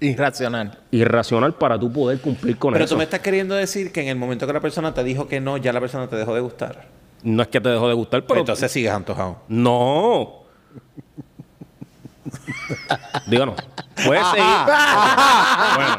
[0.01, 0.79] Irracional.
[0.91, 2.95] irracional para tú poder cumplir con Pero eso.
[2.95, 5.41] tú me estás queriendo decir que en el momento que la persona te dijo que
[5.41, 6.87] no, ya la persona te dejó de gustar.
[7.23, 9.39] No es que te dejó de gustar, Pero pero entonces sigues antojado.
[9.49, 10.45] No.
[13.27, 13.57] Díganos.
[14.05, 14.45] Puedes seguir.
[15.77, 15.97] Bueno.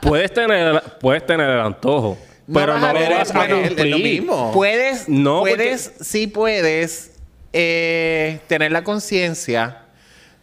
[0.00, 2.16] puedes tener, puedes tener el antojo,
[2.46, 4.02] No pero no a lo vas a bueno, es lo cumplir.
[4.02, 4.52] mismo.
[4.52, 7.12] Puedes, No, puedes, sí puedes
[7.52, 9.82] eh, tener la conciencia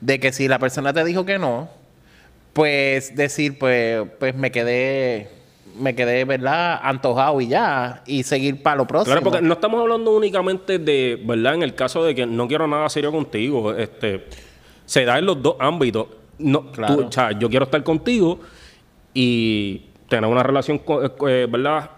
[0.02, 1.70] de que si la persona te dijo que no,
[2.58, 5.30] pues decir, pues, pues me quedé,
[5.80, 6.80] me quedé, ¿verdad?
[6.82, 8.02] Antojado y ya.
[8.08, 9.14] Y seguir para lo próximo.
[9.14, 11.54] Claro, porque no estamos hablando únicamente de, ¿verdad?
[11.54, 14.26] En el caso de que no quiero nada serio contigo, este,
[14.88, 16.08] se da en los dos ámbitos.
[16.40, 16.96] No, Claro.
[16.96, 18.40] tú- o sea, yo quiero estar contigo
[19.14, 21.92] y tener una relación, co- eh, ¿verdad?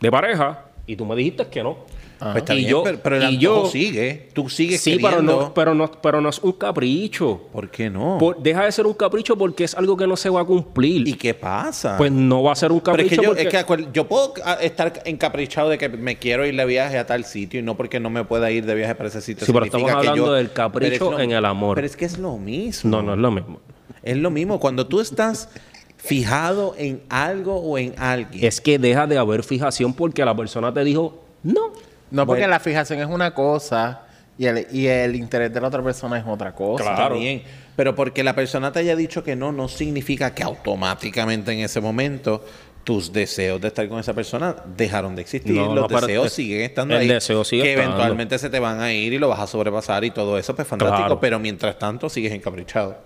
[0.00, 1.76] De pareja y tú me dijiste que no.
[2.22, 4.28] Pues está Y bien, yo- pero, pero el y yo- antojo sigue.
[4.32, 5.40] Tú sigues Sí, pero queriendo.
[5.40, 7.40] no, pero, no, pero no es un capricho.
[7.52, 8.18] ¿Por qué no?
[8.18, 11.06] Por- deja de ser un capricho porque es algo que no se va a cumplir.
[11.08, 11.96] ¿Y qué pasa?
[11.98, 13.92] pues no va a ser un Pero capricho es que yo, porque- es que acuer-
[13.92, 17.60] yo puedo ah, estar encaprichado de que me quiero ir de viaje a tal sitio
[17.60, 19.44] y no porque no me pueda ir de viaje para ese sitio.
[19.46, 21.74] Sí, pero estamos hablando yo- del capricho Pero lo- en el amor.
[21.74, 22.90] Pero es que es lo mismo.
[22.90, 23.60] No, no es lo mismo.
[24.02, 24.60] Es lo mismo.
[24.60, 25.48] Cuando tú estás
[25.96, 28.44] fijado en algo o en alguien.
[28.44, 31.72] Es que deja de haber fijación porque la persona te dijo no.
[32.12, 32.50] No, porque Bueno.
[32.52, 34.02] la fijación es una cosa
[34.38, 36.84] y el, y el interés de la otra persona es otra cosa.
[36.94, 37.18] Claro.
[37.18, 37.42] Bien.
[37.74, 41.80] Pero porque la persona te haya dicho que no, no significa que automáticamente en ese
[41.80, 42.44] momento
[42.84, 45.52] tus deseos de estar con esa persona dejaron de existir.
[45.54, 47.08] No, Los no, deseos es- siguen estando el ahí.
[47.08, 47.92] deseo sigue que estando.
[47.94, 50.68] eventualmente se te van a ir y lo vas a sobrepasar y todo eso, pues
[50.68, 50.98] fantástico.
[50.98, 51.20] Claro.
[51.20, 52.98] Pero mientras tanto sigues encaprichado.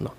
[0.00, 0.12] No.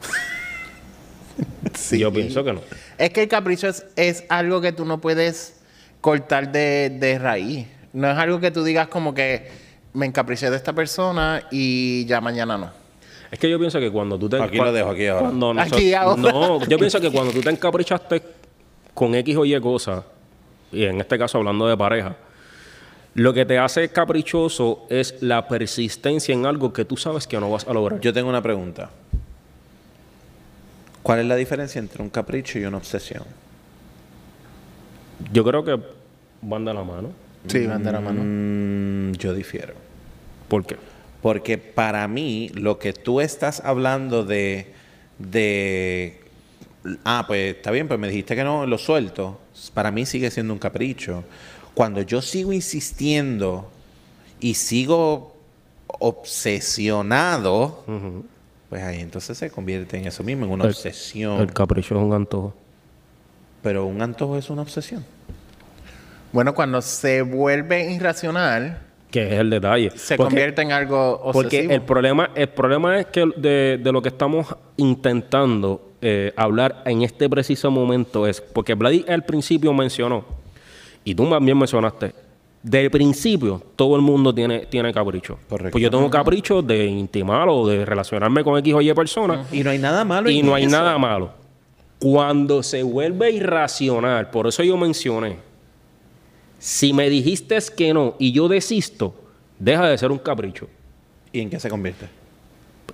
[1.74, 1.98] Sí.
[1.98, 2.60] Yo pienso que no.
[2.98, 5.59] Es que el capricho es, es algo que tú no puedes
[6.00, 7.66] cortar de, de raíz.
[7.92, 9.48] No es algo que tú digas como que
[9.92, 12.70] me encapriché de esta persona y ya mañana no.
[13.30, 14.40] Es que yo pienso que cuando tú te...
[14.42, 15.22] Aquí lo dejo, aquí ahora.
[15.26, 16.20] cuando noso- Aquí ahora.
[16.20, 18.22] No, yo pienso que cuando tú te encaprichaste
[18.94, 20.04] con X o Y cosas,
[20.72, 22.16] y en este caso hablando de pareja,
[23.14, 27.50] lo que te hace caprichoso es la persistencia en algo que tú sabes que no
[27.50, 28.00] vas a lograr.
[28.00, 28.90] Yo tengo una pregunta.
[31.02, 33.24] ¿Cuál es la diferencia entre un capricho y una obsesión?
[35.32, 35.78] Yo creo que
[36.42, 37.10] van de la mano.
[37.46, 38.20] Sí, van de la mano.
[38.24, 39.74] Mm, yo difiero.
[40.48, 40.76] ¿Por qué?
[41.22, 44.72] Porque para mí, lo que tú estás hablando de,
[45.18, 46.20] de.
[47.04, 49.38] Ah, pues está bien, pues me dijiste que no, lo suelto.
[49.74, 51.24] Para mí sigue siendo un capricho.
[51.74, 53.70] Cuando yo sigo insistiendo
[54.40, 55.36] y sigo
[56.50, 57.84] obsesionado,
[58.68, 61.40] pues ahí entonces se convierte en eso mismo, en una El- obsesión.
[61.40, 62.54] El capricho es un antojo.
[63.62, 65.04] Pero un antojo es una obsesión.
[66.32, 68.78] Bueno, cuando se vuelve irracional,
[69.10, 69.90] Que es el detalle.
[69.96, 71.32] se Porque- convierte en algo obsesivo.
[71.42, 74.46] Porque el problema, el problema es que de, de lo que estamos
[74.76, 80.24] intentando eh, hablar en este preciso momento es, porque Vladi al principio mencionó,
[81.04, 82.14] y tú también mencionaste,
[82.62, 85.38] del principio todo el mundo tiene, tiene capricho.
[85.48, 85.72] Correcto.
[85.72, 89.62] Pues yo tengo capricho de intimar o de relacionarme con X o Y personas Y
[89.64, 91.32] no hay nada malo y en no hay nada malo.
[92.00, 95.36] Cuando se vuelve irracional, por eso yo mencioné,
[96.58, 99.14] si me dijiste que no y yo desisto,
[99.58, 100.68] deja de ser un capricho.
[101.32, 102.08] ¿Y en qué se convierte?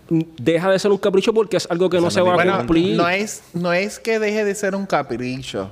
[0.09, 2.97] Deja de ser un capricho porque es algo que no se no va a cumplir.
[2.97, 5.71] no es, no es que deje de ser un capricho.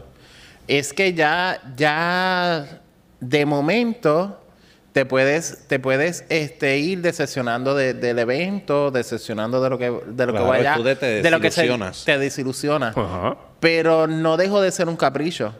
[0.66, 2.80] Es que ya, ya
[3.20, 4.40] de momento
[4.94, 9.90] te puedes, te puedes este, ir decepcionando de- del evento, decepcionando de lo que, de
[10.26, 10.74] lo Claro, que vaya.
[10.76, 12.04] tú te- te de lo que se- desilusionas.
[12.04, 12.88] te desilusiona.
[12.94, 13.36] Ajá.
[13.58, 15.52] Pero no dejó de ser un capricho.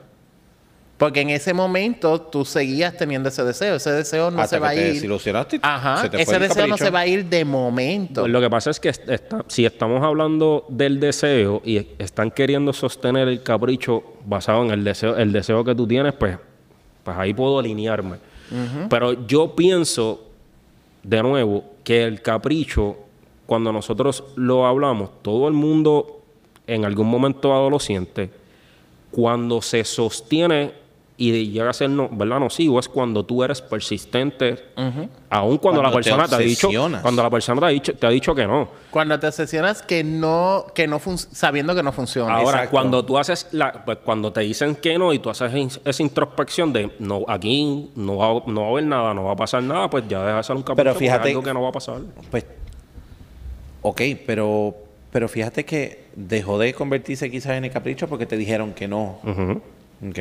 [0.99, 3.75] Porque en ese momento tú seguías teniendo ese deseo.
[3.75, 4.92] Ese deseo no Hasta se va a ir.
[4.94, 5.97] desilusionaste, Ajá.
[6.03, 8.20] se te fue Ese el deseo no se va a ir de momento.
[8.20, 12.73] Pues lo que pasa es que está- si estamos hablando del deseo y están queriendo
[12.73, 16.38] sostener el capricho basado en el deseo, el deseo que tú tienes, pues,
[17.03, 18.18] pues ahí puedo alinearme.
[18.88, 20.22] Pero yo pienso,
[21.02, 22.96] de nuevo, que el capricho,
[23.46, 26.20] cuando nosotros lo hablamos, todo el mundo
[26.66, 28.30] en algún momento dado lo siente.
[29.11, 30.72] Cuando se sostiene
[31.16, 32.40] y llega a ser no, ¿verdad?
[32.40, 34.64] nocivo, es cuando tú eres persistente,
[35.31, 36.68] aun cuando, la Cuando persona te, ha dicho,
[37.03, 38.68] cuando la persona te ha dicho, te ha dicho que no.
[38.90, 42.35] Cuando te obsesionas que no, que no fun- sabiendo que no funciona.
[42.35, 42.70] Ahora, Exacto.
[42.72, 46.03] cuando tú haces la, pues, cuando te dicen que no y tú haces in- esa
[46.03, 49.62] introspección de no, aquí no va, no va a haber nada, no va a pasar
[49.62, 51.72] nada, pues ya deja de ser un capricho Pero fíjate- algo que no va a
[51.72, 51.98] pasar.
[52.33, 52.44] Pues,
[53.83, 54.74] ok, pero,
[55.12, 59.18] pero fíjate que dejó de convertirse quizás en el capricho porque te dijeron que no.
[59.22, 59.61] Ujú.
[60.09, 60.18] Ok.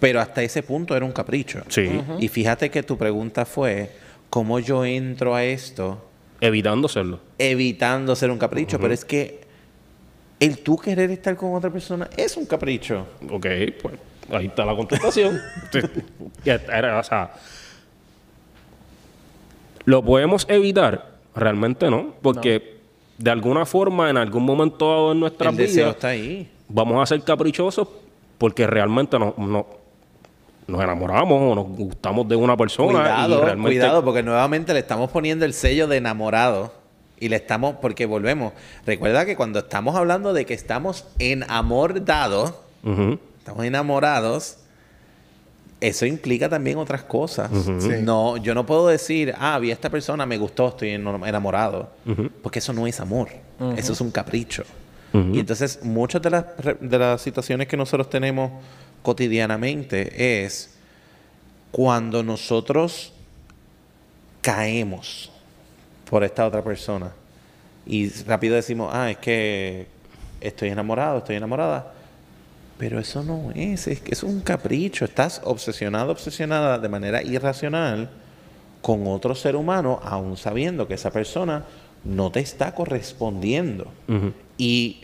[0.00, 1.62] Pero hasta ese punto era un capricho.
[1.68, 2.00] Sí.
[2.18, 3.90] Y fíjate que tu pregunta fue,
[4.30, 6.04] ¿cómo yo entro a esto
[6.40, 7.20] Evitando serlo.
[7.38, 8.78] evitando ser un capricho?
[8.80, 9.40] Pero es que
[10.40, 13.06] el tú querer estar con otra persona es un capricho.
[13.30, 13.46] Ok,
[13.82, 13.94] pues
[14.32, 15.38] ahí está la contestación.
[16.98, 17.30] O sea,
[19.84, 21.10] ¿Lo podemos evitar?
[21.34, 22.78] Realmente no, porque
[23.18, 26.50] de alguna forma, en algún momento dado en nuestra el deseo vida, está ahí.
[26.68, 27.86] vamos a ser caprichosos
[28.38, 29.66] porque realmente no, no-
[30.70, 34.80] nos enamoramos o nos gustamos de una persona y Cuidado, realmente cuidado, porque nuevamente le
[34.80, 36.72] estamos poniendo el sello de enamorado.
[37.22, 38.54] Y le estamos, porque volvemos.
[38.86, 43.18] Recuerda que cuando estamos hablando de que estamos enamorados, Ujú.
[43.38, 44.56] estamos enamorados,
[45.82, 47.50] eso implica también otras cosas.
[47.80, 47.90] Sí.
[48.00, 51.90] No, yo no puedo decir, ah, vi a esta persona, me gustó, estoy enamorado.
[52.42, 53.28] Porque eso no es amor.
[53.76, 54.62] Eso es un capricho.
[55.12, 56.44] Y entonces, muchas de las,
[56.80, 58.50] de las situaciones que nosotros tenemos
[59.02, 60.74] cotidianamente es
[61.70, 63.12] cuando nosotros
[64.42, 65.30] caemos
[66.08, 67.12] por esta otra persona
[67.86, 69.86] y rápido decimos, ah, es que
[70.40, 71.92] estoy enamorado, estoy enamorada.
[72.78, 75.04] Pero eso no es, es que es un capricho.
[75.04, 78.10] Estás obsesionado, obsesionada de manera irracional
[78.80, 81.64] con otro ser humano, aún sabiendo que esa persona
[82.04, 83.92] no te está correspondiendo.
[84.56, 85.02] Y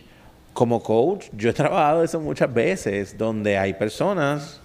[0.57, 4.59] como coach, yo he trabajado eso muchas veces, donde hay personas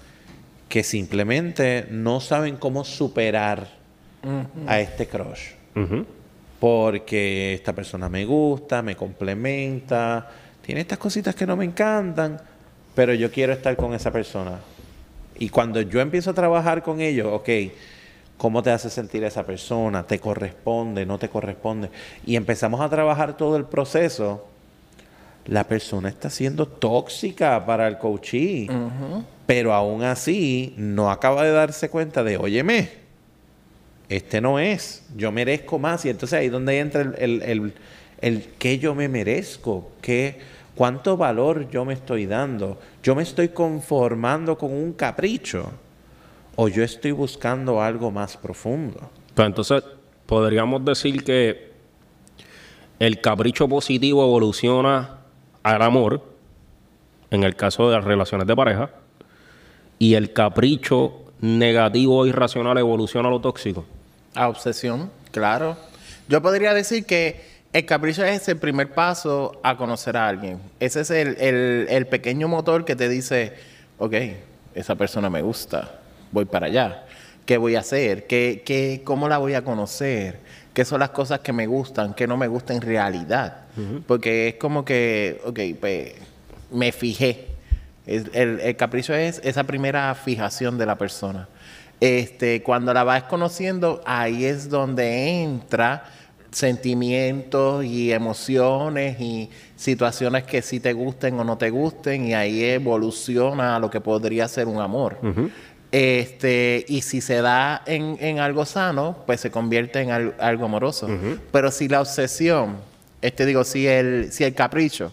[0.71, 3.69] que simplemente no saben cómo superar
[4.67, 5.51] a este crush.
[6.59, 10.31] Porque esta persona me gusta, me complementa,
[10.65, 12.41] tiene estas cositas que no me encantan,
[12.95, 14.61] pero yo quiero estar con esa persona.
[15.39, 17.51] Y cuando yo empiezo a trabajar con ellos, ok,
[18.39, 20.05] ¿cómo te hace sentir esa persona?
[20.07, 21.05] ¿Te corresponde?
[21.05, 21.91] ¿No te corresponde?
[22.25, 24.47] Y empezamos a trabajar todo el proceso.
[25.47, 28.69] La persona está siendo tóxica para el coachee,
[29.47, 32.91] pero aún así no acaba de darse cuenta de, óyeme,
[34.09, 36.05] este no es, yo merezco más.
[36.05, 37.75] Y entonces ahí es donde entra el, el, el,
[38.21, 40.39] el qué yo me merezco, qué,
[40.75, 42.79] cuánto valor yo me estoy dando.
[43.03, 45.73] Yo me estoy conformando con un capricho
[46.57, 49.11] o yo estoy buscando algo más profundo.
[49.35, 49.83] Pues entonces,
[50.27, 51.73] podríamos decir que
[52.99, 55.22] el capricho positivo evoluciona
[55.63, 56.23] al amor,
[57.31, 58.91] en el caso de las relaciones de pareja,
[59.99, 63.85] y el capricho negativo o irracional evoluciona a lo tóxico.
[64.35, 65.77] A obsesión, claro.
[66.29, 67.41] Yo podría decir que
[67.73, 70.59] el capricho es el primer paso a conocer a alguien.
[70.81, 73.55] Ese es el, el- el pequeño motor que te dice,
[73.99, 74.15] ok,
[74.75, 76.01] esa persona me gusta,
[76.31, 77.05] voy para allá.
[77.47, 78.27] ¿Qué voy a hacer?
[78.27, 80.39] ¿Qué, qué, ¿Cómo la voy a conocer?
[80.73, 82.15] ¿Qué son las cosas que me gustan?
[82.15, 83.67] ¿Qué no me gustan en realidad?
[84.07, 86.13] Porque es como que, ok, pues
[86.71, 87.49] me fijé.
[88.07, 91.49] El capricho es esa primera fijación de la persona.
[92.03, 96.05] Este, cuando la vas conociendo, ahí es donde entra
[96.51, 102.65] sentimientos y emociones y situaciones que sí te gusten o no te gusten y ahí
[102.65, 105.19] evoluciona a lo que podría ser un amor.
[105.93, 110.65] Este, y si se da en, en algo sano, pues se convierte en al- algo
[110.65, 111.09] amoroso.
[111.53, 112.77] Pero si la obsesión,
[113.21, 115.13] este digo, si el, si el capricho,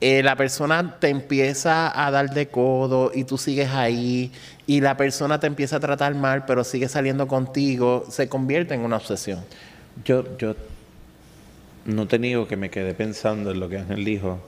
[0.00, 4.32] eh, la persona te empieza a dar de codo y tú sigues ahí
[4.66, 8.80] y la persona te empieza a tratar mal pero sigue saliendo contigo, se convierte en
[8.80, 9.44] una obsesión.
[10.04, 10.54] Yo, yo
[11.86, 14.38] no te niego que me quedé pensando en lo que Ángel dijo.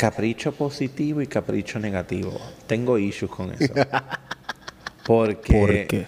[0.00, 2.32] Capricho positivo y capricho negativo.
[2.66, 3.70] Tengo issues con eso.
[5.04, 6.06] Porque, ¿Por qué?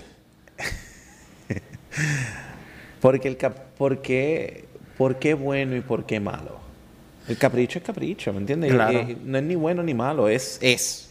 [3.02, 4.64] Porque el cap ¿por qué,
[4.96, 6.58] por qué bueno y por qué malo?
[7.28, 8.72] El capricho es capricho, ¿me entiendes?
[8.72, 8.98] Claro.
[8.98, 11.10] Eh, no es ni bueno ni malo, es es.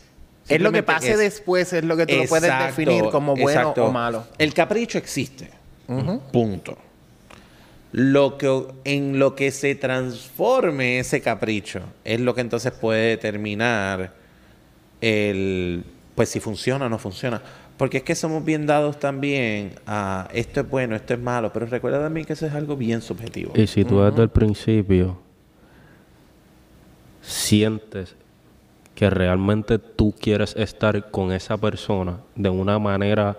[0.49, 1.19] Es lo que pase es.
[1.19, 3.85] después, es lo que tú lo puedes definir como bueno exacto.
[3.85, 4.25] o malo.
[4.39, 5.51] El capricho existe.
[6.31, 6.79] Punto.
[7.93, 14.13] Lo que, en lo que se transforme ese capricho es lo que entonces puede determinar
[15.01, 15.83] el
[16.15, 17.41] pues si funciona o no funciona.
[17.77, 21.65] Porque es que somos bien dados también a esto es bueno, esto es malo, pero
[21.65, 23.53] recuerda también que eso es algo bien subjetivo.
[23.55, 25.17] Y si tú desde el principio
[27.21, 28.15] sientes
[28.93, 33.35] que realmente tú quieres estar con esa persona de una manera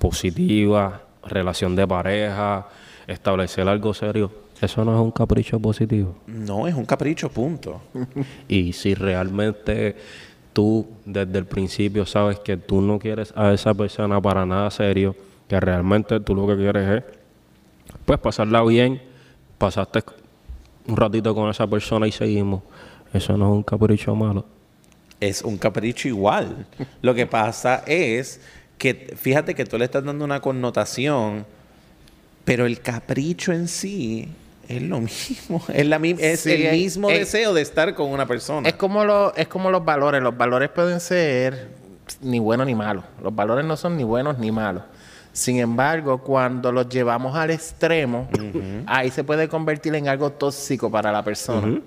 [0.00, 2.66] positiva, relación de pareja,
[3.06, 4.30] establecer algo serio,
[4.60, 6.14] eso no es un capricho positivo.
[6.26, 7.80] No, es un capricho, punto.
[8.48, 9.96] Y si realmente
[10.52, 15.16] tú desde el principio sabes que tú no quieres a esa persona para nada serio,
[15.48, 17.04] que realmente tú lo que quieres es,
[18.04, 19.02] pues pasarla bien,
[19.58, 20.02] pasaste
[20.86, 22.62] un ratito con esa persona y seguimos.
[23.12, 24.44] Eso no es un capricho malo.
[25.20, 26.66] es un capricho igual.
[27.00, 28.40] Lo que pasa es
[28.76, 31.46] que fíjate que tú le estás dando una connotación,
[32.44, 34.28] pero el capricho en sí
[34.68, 38.10] es lo mismo, es la mi- es Sí, el mismo es- deseo de estar con
[38.10, 38.68] una persona.
[38.68, 40.22] Es como, lo, es como los valores.
[40.22, 41.68] Los valores pueden ser
[42.20, 43.04] ni buenos ni malos.
[43.22, 44.82] Los valores no son ni buenos ni malos.
[45.32, 48.28] Sin embargo, cuando los llevamos al extremo,
[48.86, 51.80] ahí se puede convertir en algo tóxico para la persona.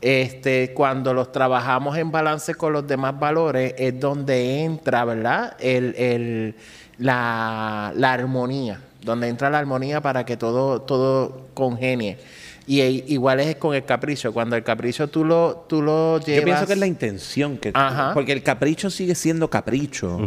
[0.00, 5.56] Este, cuando los trabajamos en balance con los demás valores, es donde entra, ¿verdad?
[5.58, 6.54] El, el-
[6.98, 8.80] la, la armonía.
[9.02, 12.18] Donde entra la armonía para que todo, todo congenie.
[12.66, 14.32] Y e- igual es con el capricho.
[14.32, 16.40] Cuando el capricho tú lo, tú lo llevas.
[16.40, 18.14] Yo pienso que es la intención que Ajá.
[18.14, 20.18] porque el capricho sigue siendo capricho.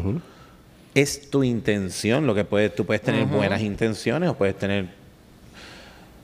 [0.93, 4.87] Es tu intención lo que puedes tú puedes tener buenas intenciones o puedes tener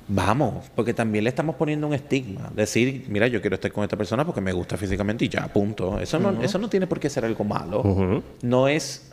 [0.08, 3.95] vamos, porque también le estamos poniendo un estigma, decir, mira, yo quiero estar con esta
[3.95, 5.99] persona porque me gusta físicamente y ya, punto.
[5.99, 8.22] Eso no eso no tiene por qué ser algo malo.
[8.41, 9.11] No es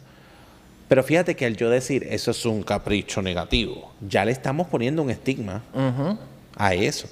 [0.89, 5.03] pero fíjate que al yo decir eso es un capricho negativo, ya le estamos poniendo
[5.03, 6.19] un estigma Ujú.
[6.57, 7.09] a eso.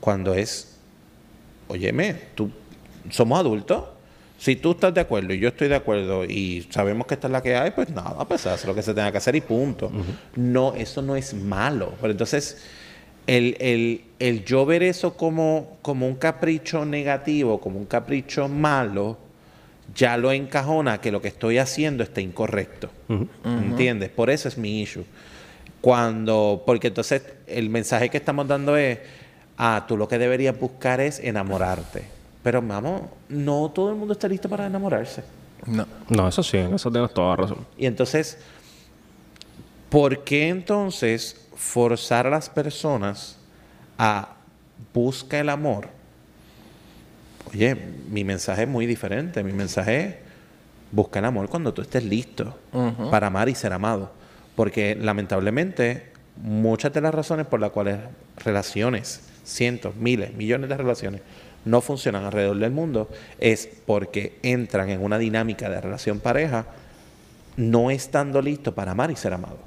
[0.00, 0.76] Cuando es,
[1.68, 2.50] óyeme, tú,
[3.10, 3.84] somos adultos.
[4.38, 7.32] Si tú estás de acuerdo y yo estoy de acuerdo y sabemos que esta es
[7.32, 9.90] la que hay, pues nada, pues haz lo que se tenga que hacer y punto.
[10.36, 11.94] No, eso no es malo.
[12.00, 12.58] Pero entonces,
[13.26, 19.18] el, el- el yo ver eso como, como un capricho negativo, como un capricho malo,
[19.94, 22.90] ya lo encajona que lo que estoy haciendo está incorrecto.
[23.44, 24.10] ¿Entiendes?
[24.10, 25.04] Por eso es mi issue.
[25.80, 28.98] Cuando, porque entonces el mensaje que estamos dando es,
[29.56, 32.04] ah, tú lo que deberías buscar es enamorarte.
[32.42, 35.22] Pero vamos, no todo el mundo está listo para enamorarse.
[35.66, 35.86] No.
[36.08, 37.66] No, eso sí, eso tienes toda la razón.
[37.76, 38.38] Y entonces,
[39.90, 43.36] ¿por qué entonces forzar a las personas
[43.98, 44.36] a
[44.94, 45.97] buscar el amor?
[47.52, 47.76] Oye,
[48.10, 49.42] mi mensaje es muy diferente.
[49.42, 50.14] Mi mensaje es
[50.90, 52.58] busca el amor cuando tú estés listo
[53.10, 54.10] para amar y ser amado.
[54.56, 56.10] Porque lamentablemente
[56.42, 57.98] muchas de las razones por las cuales
[58.36, 61.20] relaciones, cientos, miles, millones de relaciones
[61.64, 66.66] no funcionan alrededor del mundo es porque entran en una dinámica de relación pareja
[67.56, 69.58] no estando listo para amar y ser amado.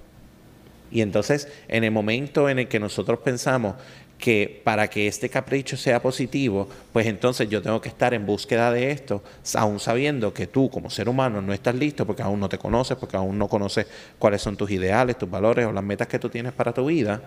[0.91, 3.75] Y entonces, en el momento en el que nosotros pensamos
[4.21, 8.71] que para que este capricho sea positivo, pues entonces yo tengo que estar en búsqueda
[8.71, 9.23] de esto,
[9.55, 12.95] aún sabiendo que tú como ser humano no estás listo porque aún no te conoces,
[12.97, 13.87] porque aún no conoces
[14.19, 17.19] cuáles son tus ideales, tus valores o las metas que tú tienes para tu vida,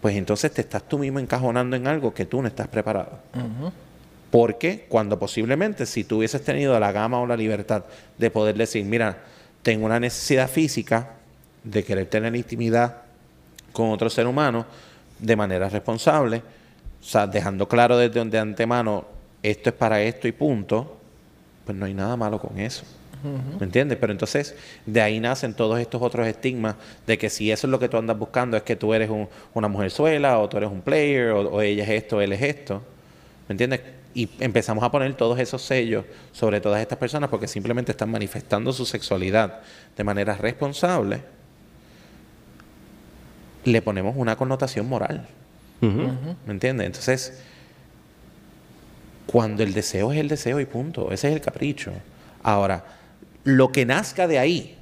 [0.00, 3.18] pues entonces te estás tú mismo encajonando en algo que tú no estás preparado.
[4.30, 7.84] Porque cuando posiblemente si tú hubieses tenido la gama o la libertad
[8.16, 9.18] de poder decir, mira,
[9.62, 11.16] tengo una necesidad física
[11.62, 13.02] de querer tener intimidad
[13.74, 14.64] con otro ser humano
[15.22, 16.38] de manera responsable,
[17.00, 19.06] o sea, dejando claro desde de antemano,
[19.42, 20.96] esto es para esto y punto,
[21.64, 22.84] pues no hay nada malo con eso.
[23.60, 23.98] ¿Me entiendes?
[24.00, 26.74] Pero entonces de ahí nacen todos estos otros estigmas
[27.06, 29.28] de que si eso es lo que tú andas buscando es que tú eres un-
[29.54, 32.42] una mujer suela o tú eres un player o, o ella es esto, él es
[32.42, 32.82] esto.
[33.48, 33.80] ¿Me entiendes?
[34.14, 38.72] Y empezamos a poner todos esos sellos sobre todas estas personas porque simplemente están manifestando
[38.72, 39.60] su sexualidad
[39.96, 41.20] de manera responsable.
[43.64, 45.26] Le ponemos una connotación moral.
[45.80, 46.86] ¿Me entiendes?
[46.86, 47.42] Entonces,
[49.26, 51.92] cuando el deseo es el deseo y punto, ese es el capricho.
[52.42, 52.84] Ahora,
[53.44, 54.76] lo que nazca de ahí,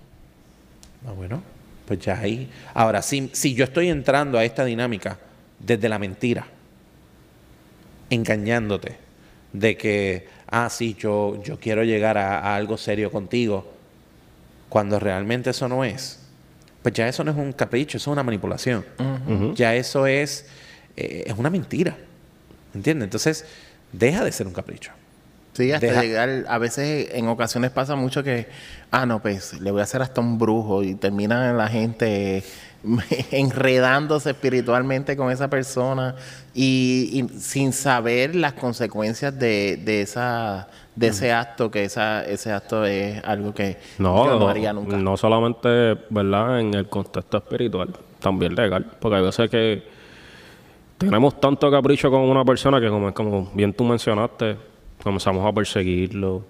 [1.07, 1.43] ah, bueno,
[1.87, 2.51] pues ya ahí.
[2.75, 5.19] Ahora, si, si yo estoy entrando a esta dinámica
[5.59, 6.47] desde la mentira,
[8.11, 8.97] engañándote,
[9.53, 13.73] de que, ah, sí, yo, yo quiero llegar a, a algo serio contigo,
[14.69, 16.20] cuando realmente eso no es,
[16.83, 18.85] pues ya eso no es un capricho, eso es una manipulación.
[19.55, 20.47] Ya eso es,
[20.97, 21.97] eh, es una mentira.
[22.75, 23.05] ¿Entiendes?
[23.07, 23.45] Entonces,
[23.93, 24.93] deja de ser un capricho.
[25.53, 28.47] Sí, hasta Deja- llegar, a veces en ocasiones pasa mucho que,
[28.93, 32.45] ah, no, pues le voy a hacer hasta un brujo y termina la gente
[33.31, 36.15] enredándose espiritualmente con esa persona
[36.55, 42.53] y, y sin saber las consecuencias de, de esa de ese acto, que esa, ese
[42.53, 44.97] acto es algo que No, yo no no, haría nunca.
[44.99, 46.61] no solamente, ¿verdad?
[46.61, 48.85] En el contexto espiritual, también legal.
[49.01, 49.83] Porque hay veces que
[50.99, 54.57] tenemos tanto capricho con una persona que, como, como bien tú mencionaste,
[55.03, 56.43] comenzamos a perseguirlo,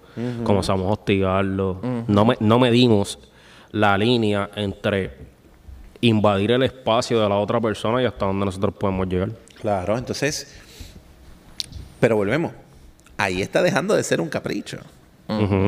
[0.43, 1.79] comenzamos a hostigarlo.
[2.07, 3.19] no, me- no medimos
[3.71, 5.11] la línea entre
[6.01, 9.29] invadir el espacio de la otra persona y hasta donde nosotros podemos llegar.
[9.59, 10.53] Claro, entonces,
[11.99, 12.51] pero volvemos.
[13.17, 14.79] Ahí está dejando de ser un capricho.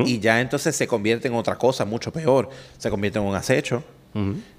[0.04, 2.50] Y ya entonces se convierte en otra cosa mucho peor.
[2.76, 3.82] Se convierte en un acecho,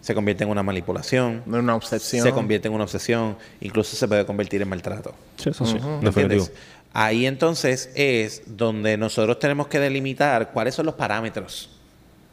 [0.01, 2.23] se convierte en una manipulación, No es una obsesión.
[2.23, 5.13] se convierte en una obsesión, incluso se puede convertir en maltrato.
[5.37, 6.07] Sí, eso sí, ¿Me definitivo.
[6.21, 6.51] entiendes?
[6.91, 11.69] Ahí entonces es donde nosotros tenemos que delimitar cuáles son los parámetros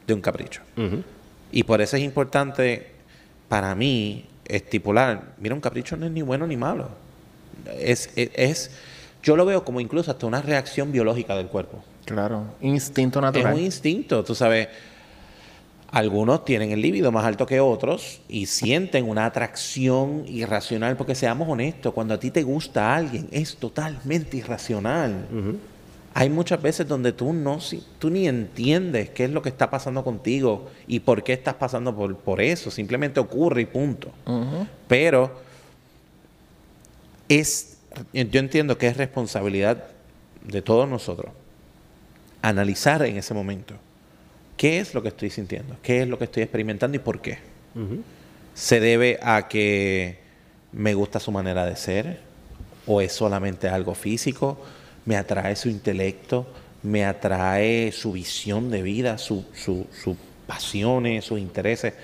[0.07, 0.63] de un capricho.
[1.51, 2.92] Y por eso es importante
[3.53, 6.89] para mí estipular, mira, un capricho no es ni bueno ni malo.
[7.79, 8.71] Es, es, es-
[9.23, 11.85] yo lo veo como incluso hasta una reacción biológica del cuerpo.
[12.07, 13.53] Claro, instinto Es natural.
[13.55, 14.69] un instinto, tú sabes.
[15.91, 21.47] Algunos tienen el líbido más alto que otros y sienten una atracción irracional, porque seamos
[21.47, 25.27] honestos, cuando a ti te gusta alguien es totalmente irracional.
[26.15, 27.59] Hay muchas veces donde tú no
[27.99, 31.97] tú ni entiendes qué es lo que está pasando contigo y por qué estás pasando
[31.97, 32.71] por, por eso.
[32.71, 34.11] Simplemente ocurre y punto.
[34.89, 35.41] Pero
[37.29, 37.79] es,
[38.13, 39.85] yo entiendo que es responsabilidad
[40.45, 41.33] de todos nosotros
[42.43, 43.75] analizar en ese momento
[44.57, 47.39] qué es lo que estoy sintiendo, qué es lo que estoy experimentando y por qué.
[48.55, 50.19] ¿Se debe a que
[50.73, 52.21] me gusta su manera de ser?
[52.87, 54.59] ¿O es solamente algo físico?
[55.05, 56.47] ¿Me atrae su intelecto?
[56.83, 61.95] ¿Me atrae su visión de vida, su- su- sus pasiones, sus intereses?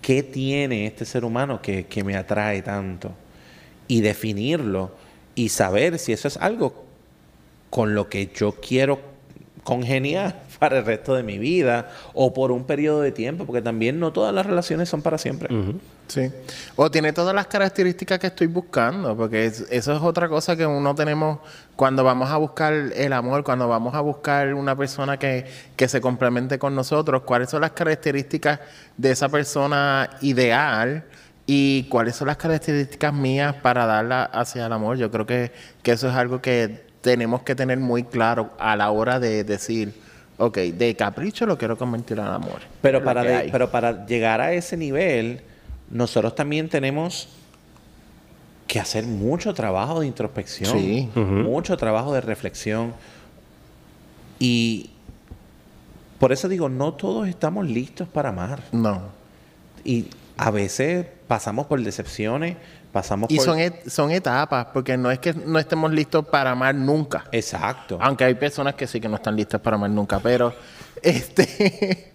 [0.00, 3.12] ¿Qué tiene este ser humano que, que me atrae tanto?
[3.88, 4.90] Y definirlo
[5.34, 6.84] y saber si eso es algo
[7.70, 9.00] con lo que yo quiero
[9.64, 13.98] congeniar para el resto de mi vida o por un periodo de tiempo, porque también
[14.00, 15.48] no todas las relaciones son para siempre.
[16.12, 16.30] Sí.
[16.76, 20.66] O tiene todas las características que estoy buscando, porque es- eso es otra cosa que
[20.66, 21.38] uno tenemos
[21.74, 26.00] cuando vamos a buscar el amor, cuando vamos a buscar una persona que, que se
[26.02, 28.60] complemente con nosotros, cuáles son las características
[28.98, 31.04] de esa persona ideal
[31.46, 34.98] y cuáles son las características mías para darla hacia el amor.
[34.98, 35.50] Yo creo que,
[35.82, 39.94] que eso es algo que tenemos que tener muy claro a la hora de decir,
[40.36, 42.60] ok, de capricho lo quiero convertir en amor.
[42.82, 45.40] Pero para, de- pero para llegar a ese nivel,
[45.92, 47.28] nosotros también tenemos
[48.66, 51.08] que hacer mucho trabajo de introspección, Sí.
[51.14, 52.94] mucho trabajo de reflexión.
[54.38, 54.90] Y
[56.18, 58.62] por eso digo, no todos estamos listos para amar.
[58.72, 59.02] No.
[59.84, 62.56] Y a veces pasamos por decepciones,
[62.92, 63.44] pasamos Y por...
[63.44, 67.24] son, et- son etapas, porque no es que no estemos listos para amar nunca.
[67.32, 67.98] Exacto.
[68.00, 70.54] Aunque hay personas que sí que no están listas para amar nunca, pero
[71.02, 72.12] este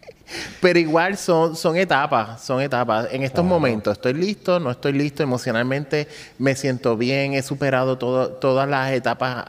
[0.60, 3.08] pero igual son, son etapas, son etapas.
[3.12, 6.08] En estos momentos estoy listo, no estoy listo emocionalmente,
[6.38, 9.46] me siento bien, he superado todo, todas las etapas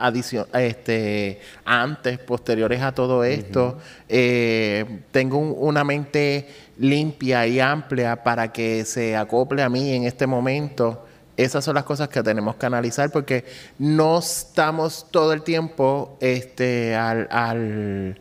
[0.55, 3.79] este, antes, posteriores a todo esto.
[4.09, 6.49] Eh, tengo un- una mente
[6.79, 11.05] limpia y amplia para que se acople a mí en este momento.
[11.37, 13.45] Esas son las cosas que tenemos que analizar porque
[13.79, 18.18] no estamos todo el tiempo este, al, al,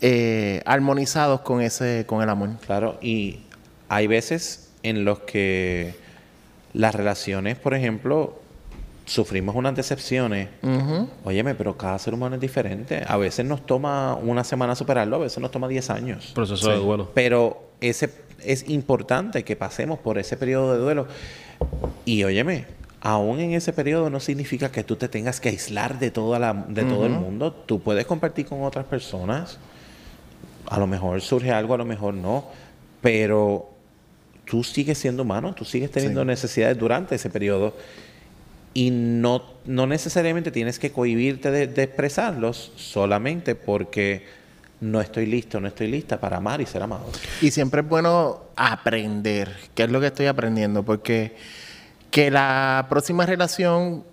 [0.00, 2.50] eh, armonizados con ese con el amor.
[2.64, 3.40] Claro, y
[3.88, 5.94] hay veces en los que
[6.72, 8.38] las relaciones, por ejemplo,
[9.06, 10.48] sufrimos unas decepciones.
[11.24, 13.02] Óyeme, pero cada ser humano es diferente.
[13.06, 16.32] A veces nos toma una semana superarlo, a veces nos toma 10 años.
[16.34, 17.10] Proceso de duelo.
[17.14, 18.12] Pero ese
[18.44, 21.06] es importante que pasemos por ese periodo de duelo.
[22.04, 22.66] Y óyeme,
[23.00, 26.52] aún en ese periodo no significa que tú te tengas que aislar de, toda la,
[26.68, 27.52] de todo el mundo.
[27.52, 29.58] Tú puedes compartir con otras personas.
[30.68, 32.44] A lo mejor surge algo, a lo mejor no.
[33.02, 33.70] Pero
[34.44, 36.26] tú sigues siendo humano, tú sigues teniendo Sí.
[36.26, 37.74] necesidades durante ese periodo.
[38.74, 44.26] Y no, no necesariamente tienes que cohibirte de, de expresarlos solamente porque
[44.82, 47.06] no estoy listo, no estoy lista para amar y ser amado.
[47.40, 51.34] Y siempre es bueno aprender, que es lo que estoy aprendiendo, porque
[52.10, 54.04] que la próxima relación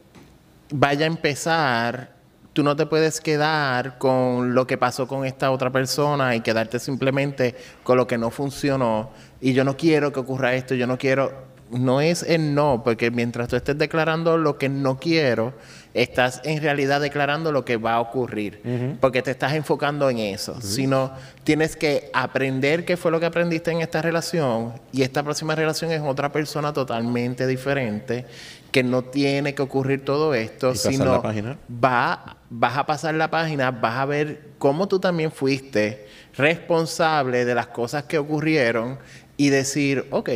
[0.71, 2.12] vaya a empezar,
[2.53, 6.79] tú no te puedes quedar con lo que pasó con esta otra persona y quedarte
[6.79, 9.11] simplemente con lo que no funcionó.
[9.41, 11.51] Y yo no quiero que ocurra esto, yo no quiero.
[11.71, 15.53] No es el no, porque mientras tú estés declarando lo que no quiero,
[15.93, 20.59] estás en realidad declarando lo que va a ocurrir, porque te estás enfocando en eso.
[20.61, 21.11] Sino
[21.43, 25.91] tienes que aprender qué fue lo que aprendiste en esta relación y esta próxima relación
[25.91, 28.25] es otra persona totalmente diferente
[28.71, 33.99] que no tiene que ocurrir todo esto, sino va, vas a pasar la página, vas
[33.99, 38.97] a ver cómo tú también fuiste responsable de las cosas que ocurrieron
[39.37, 40.29] y decir, ok,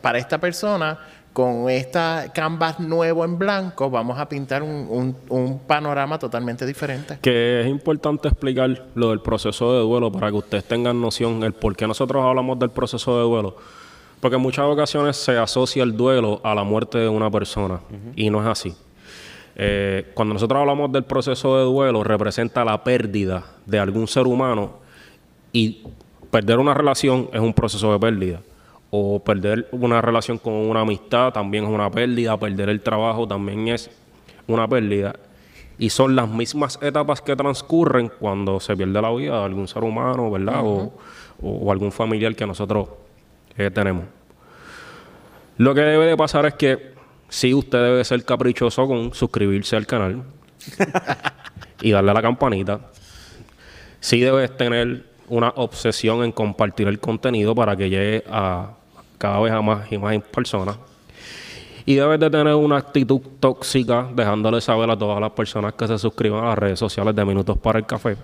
[0.00, 0.98] para esta persona,
[1.38, 7.20] con esta canvas nuevo en blanco, vamos a pintar un, panorama totalmente diferente.
[7.22, 11.52] Que es importante explicar lo del proceso de duelo para que ustedes tengan noción el
[11.52, 13.56] por qué nosotros hablamos del proceso de duelo.
[14.18, 17.82] Porque en muchas ocasiones se asocia el duelo a la muerte de una persona
[18.16, 18.74] y no es así.
[19.54, 24.80] Eh, cuando nosotros hablamos del proceso de duelo, representa la pérdida de algún ser humano
[25.52, 25.84] y
[26.32, 28.40] perder una relación es un proceso de pérdida.
[28.90, 32.36] O perder una relación con una amistad también es una pérdida.
[32.38, 33.90] Perder el trabajo también es
[34.46, 35.14] una pérdida.
[35.78, 39.84] Y son las mismas etapas que transcurren cuando se pierde la vida de algún ser
[39.84, 40.60] humano, ¿verdad?
[40.64, 40.92] o,
[41.40, 42.88] o- o algún familiar que nosotros
[43.56, 44.04] eh, tenemos.
[45.58, 46.94] Lo que debe de pasar es que
[47.28, 50.22] sí, usted debe ser caprichoso con suscribirse al canal
[51.82, 52.80] y darle a la campanita.
[54.00, 58.70] Sí debes tener una obsesión en compartir el contenido para que llegue a
[59.18, 60.78] cada vez a más y más personas.
[61.84, 65.98] Y debes de tener una actitud tóxica, dejándole saber a todas las personas que se
[65.98, 68.16] suscriban a las redes sociales de Minutos para el Café.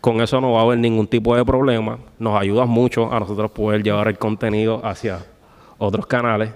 [0.00, 1.98] Con eso no va a haber ningún tipo de problema.
[2.18, 5.18] Nos ayudas mucho a nosotros poder llevar el contenido hacia
[5.78, 6.52] otros canales.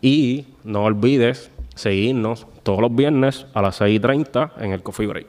[0.00, 5.26] Y no olvides seguirnos todos los viernes a las 6.30 en el Coffee Break.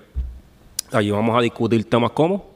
[0.94, 2.55] Allí vamos a discutir temas como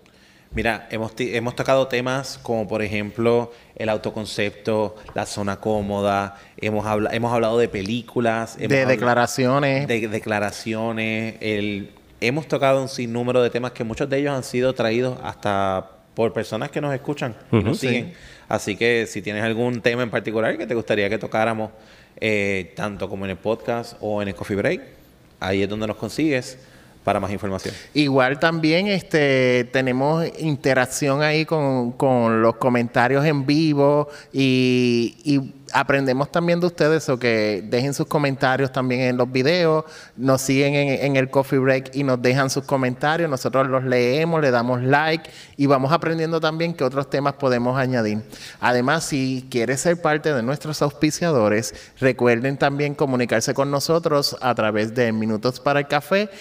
[0.51, 7.11] Mira, hemos, hemos tocado temas como por ejemplo el autoconcepto, la zona cómoda, hemos, habla-
[7.13, 9.87] hemos hablado de películas, hemos De declaraciones.
[9.87, 14.73] de declaraciones, el, hemos tocado un sinnúmero de temas que muchos de ellos han sido
[14.73, 17.67] traídos hasta por personas que nos escuchan y Ujú.
[17.67, 18.13] nos siguen.
[18.47, 21.69] Así que si tienes algún tema en particular que te gustaría que tocáramos,
[22.19, 24.81] eh, tanto como en el podcast o en el Coffee Break,
[25.39, 26.57] ahí es donde nos consigues
[27.09, 27.73] para más información.
[27.95, 36.59] Igual también este, tenemos interacción ahí con, con los comentarios en vivo y, aprendemos también
[36.59, 39.85] de ustedes o que dejen sus comentarios también en los videos,
[40.17, 44.41] nos siguen en, en el coffee break y nos dejan sus comentarios, nosotros los leemos,
[44.41, 48.23] le damos like y vamos aprendiendo también qué otros temas podemos añadir.
[48.59, 54.95] Además, si quieres ser parte de nuestros auspiciadores, recuerden también comunicarse con nosotros a través
[54.95, 56.31] de Minutos para el Café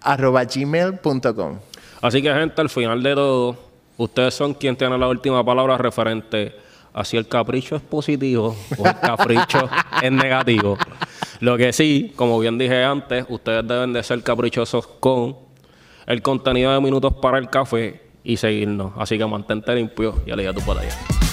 [0.00, 1.58] arroba gmail.com.
[2.00, 3.56] Así que, gente, al final de todo,
[3.96, 6.54] ustedes son quien tiene la última palabra referente
[6.92, 9.68] a si el capricho es positivo o el capricho
[10.02, 10.76] es negativo.
[11.40, 15.36] Lo que sí, como bien dije antes, ustedes deben de ser caprichosos con
[16.06, 18.92] el contenido de minutos para el café y seguirnos.
[18.96, 21.27] Así que mantente limpio y aleja tu allá.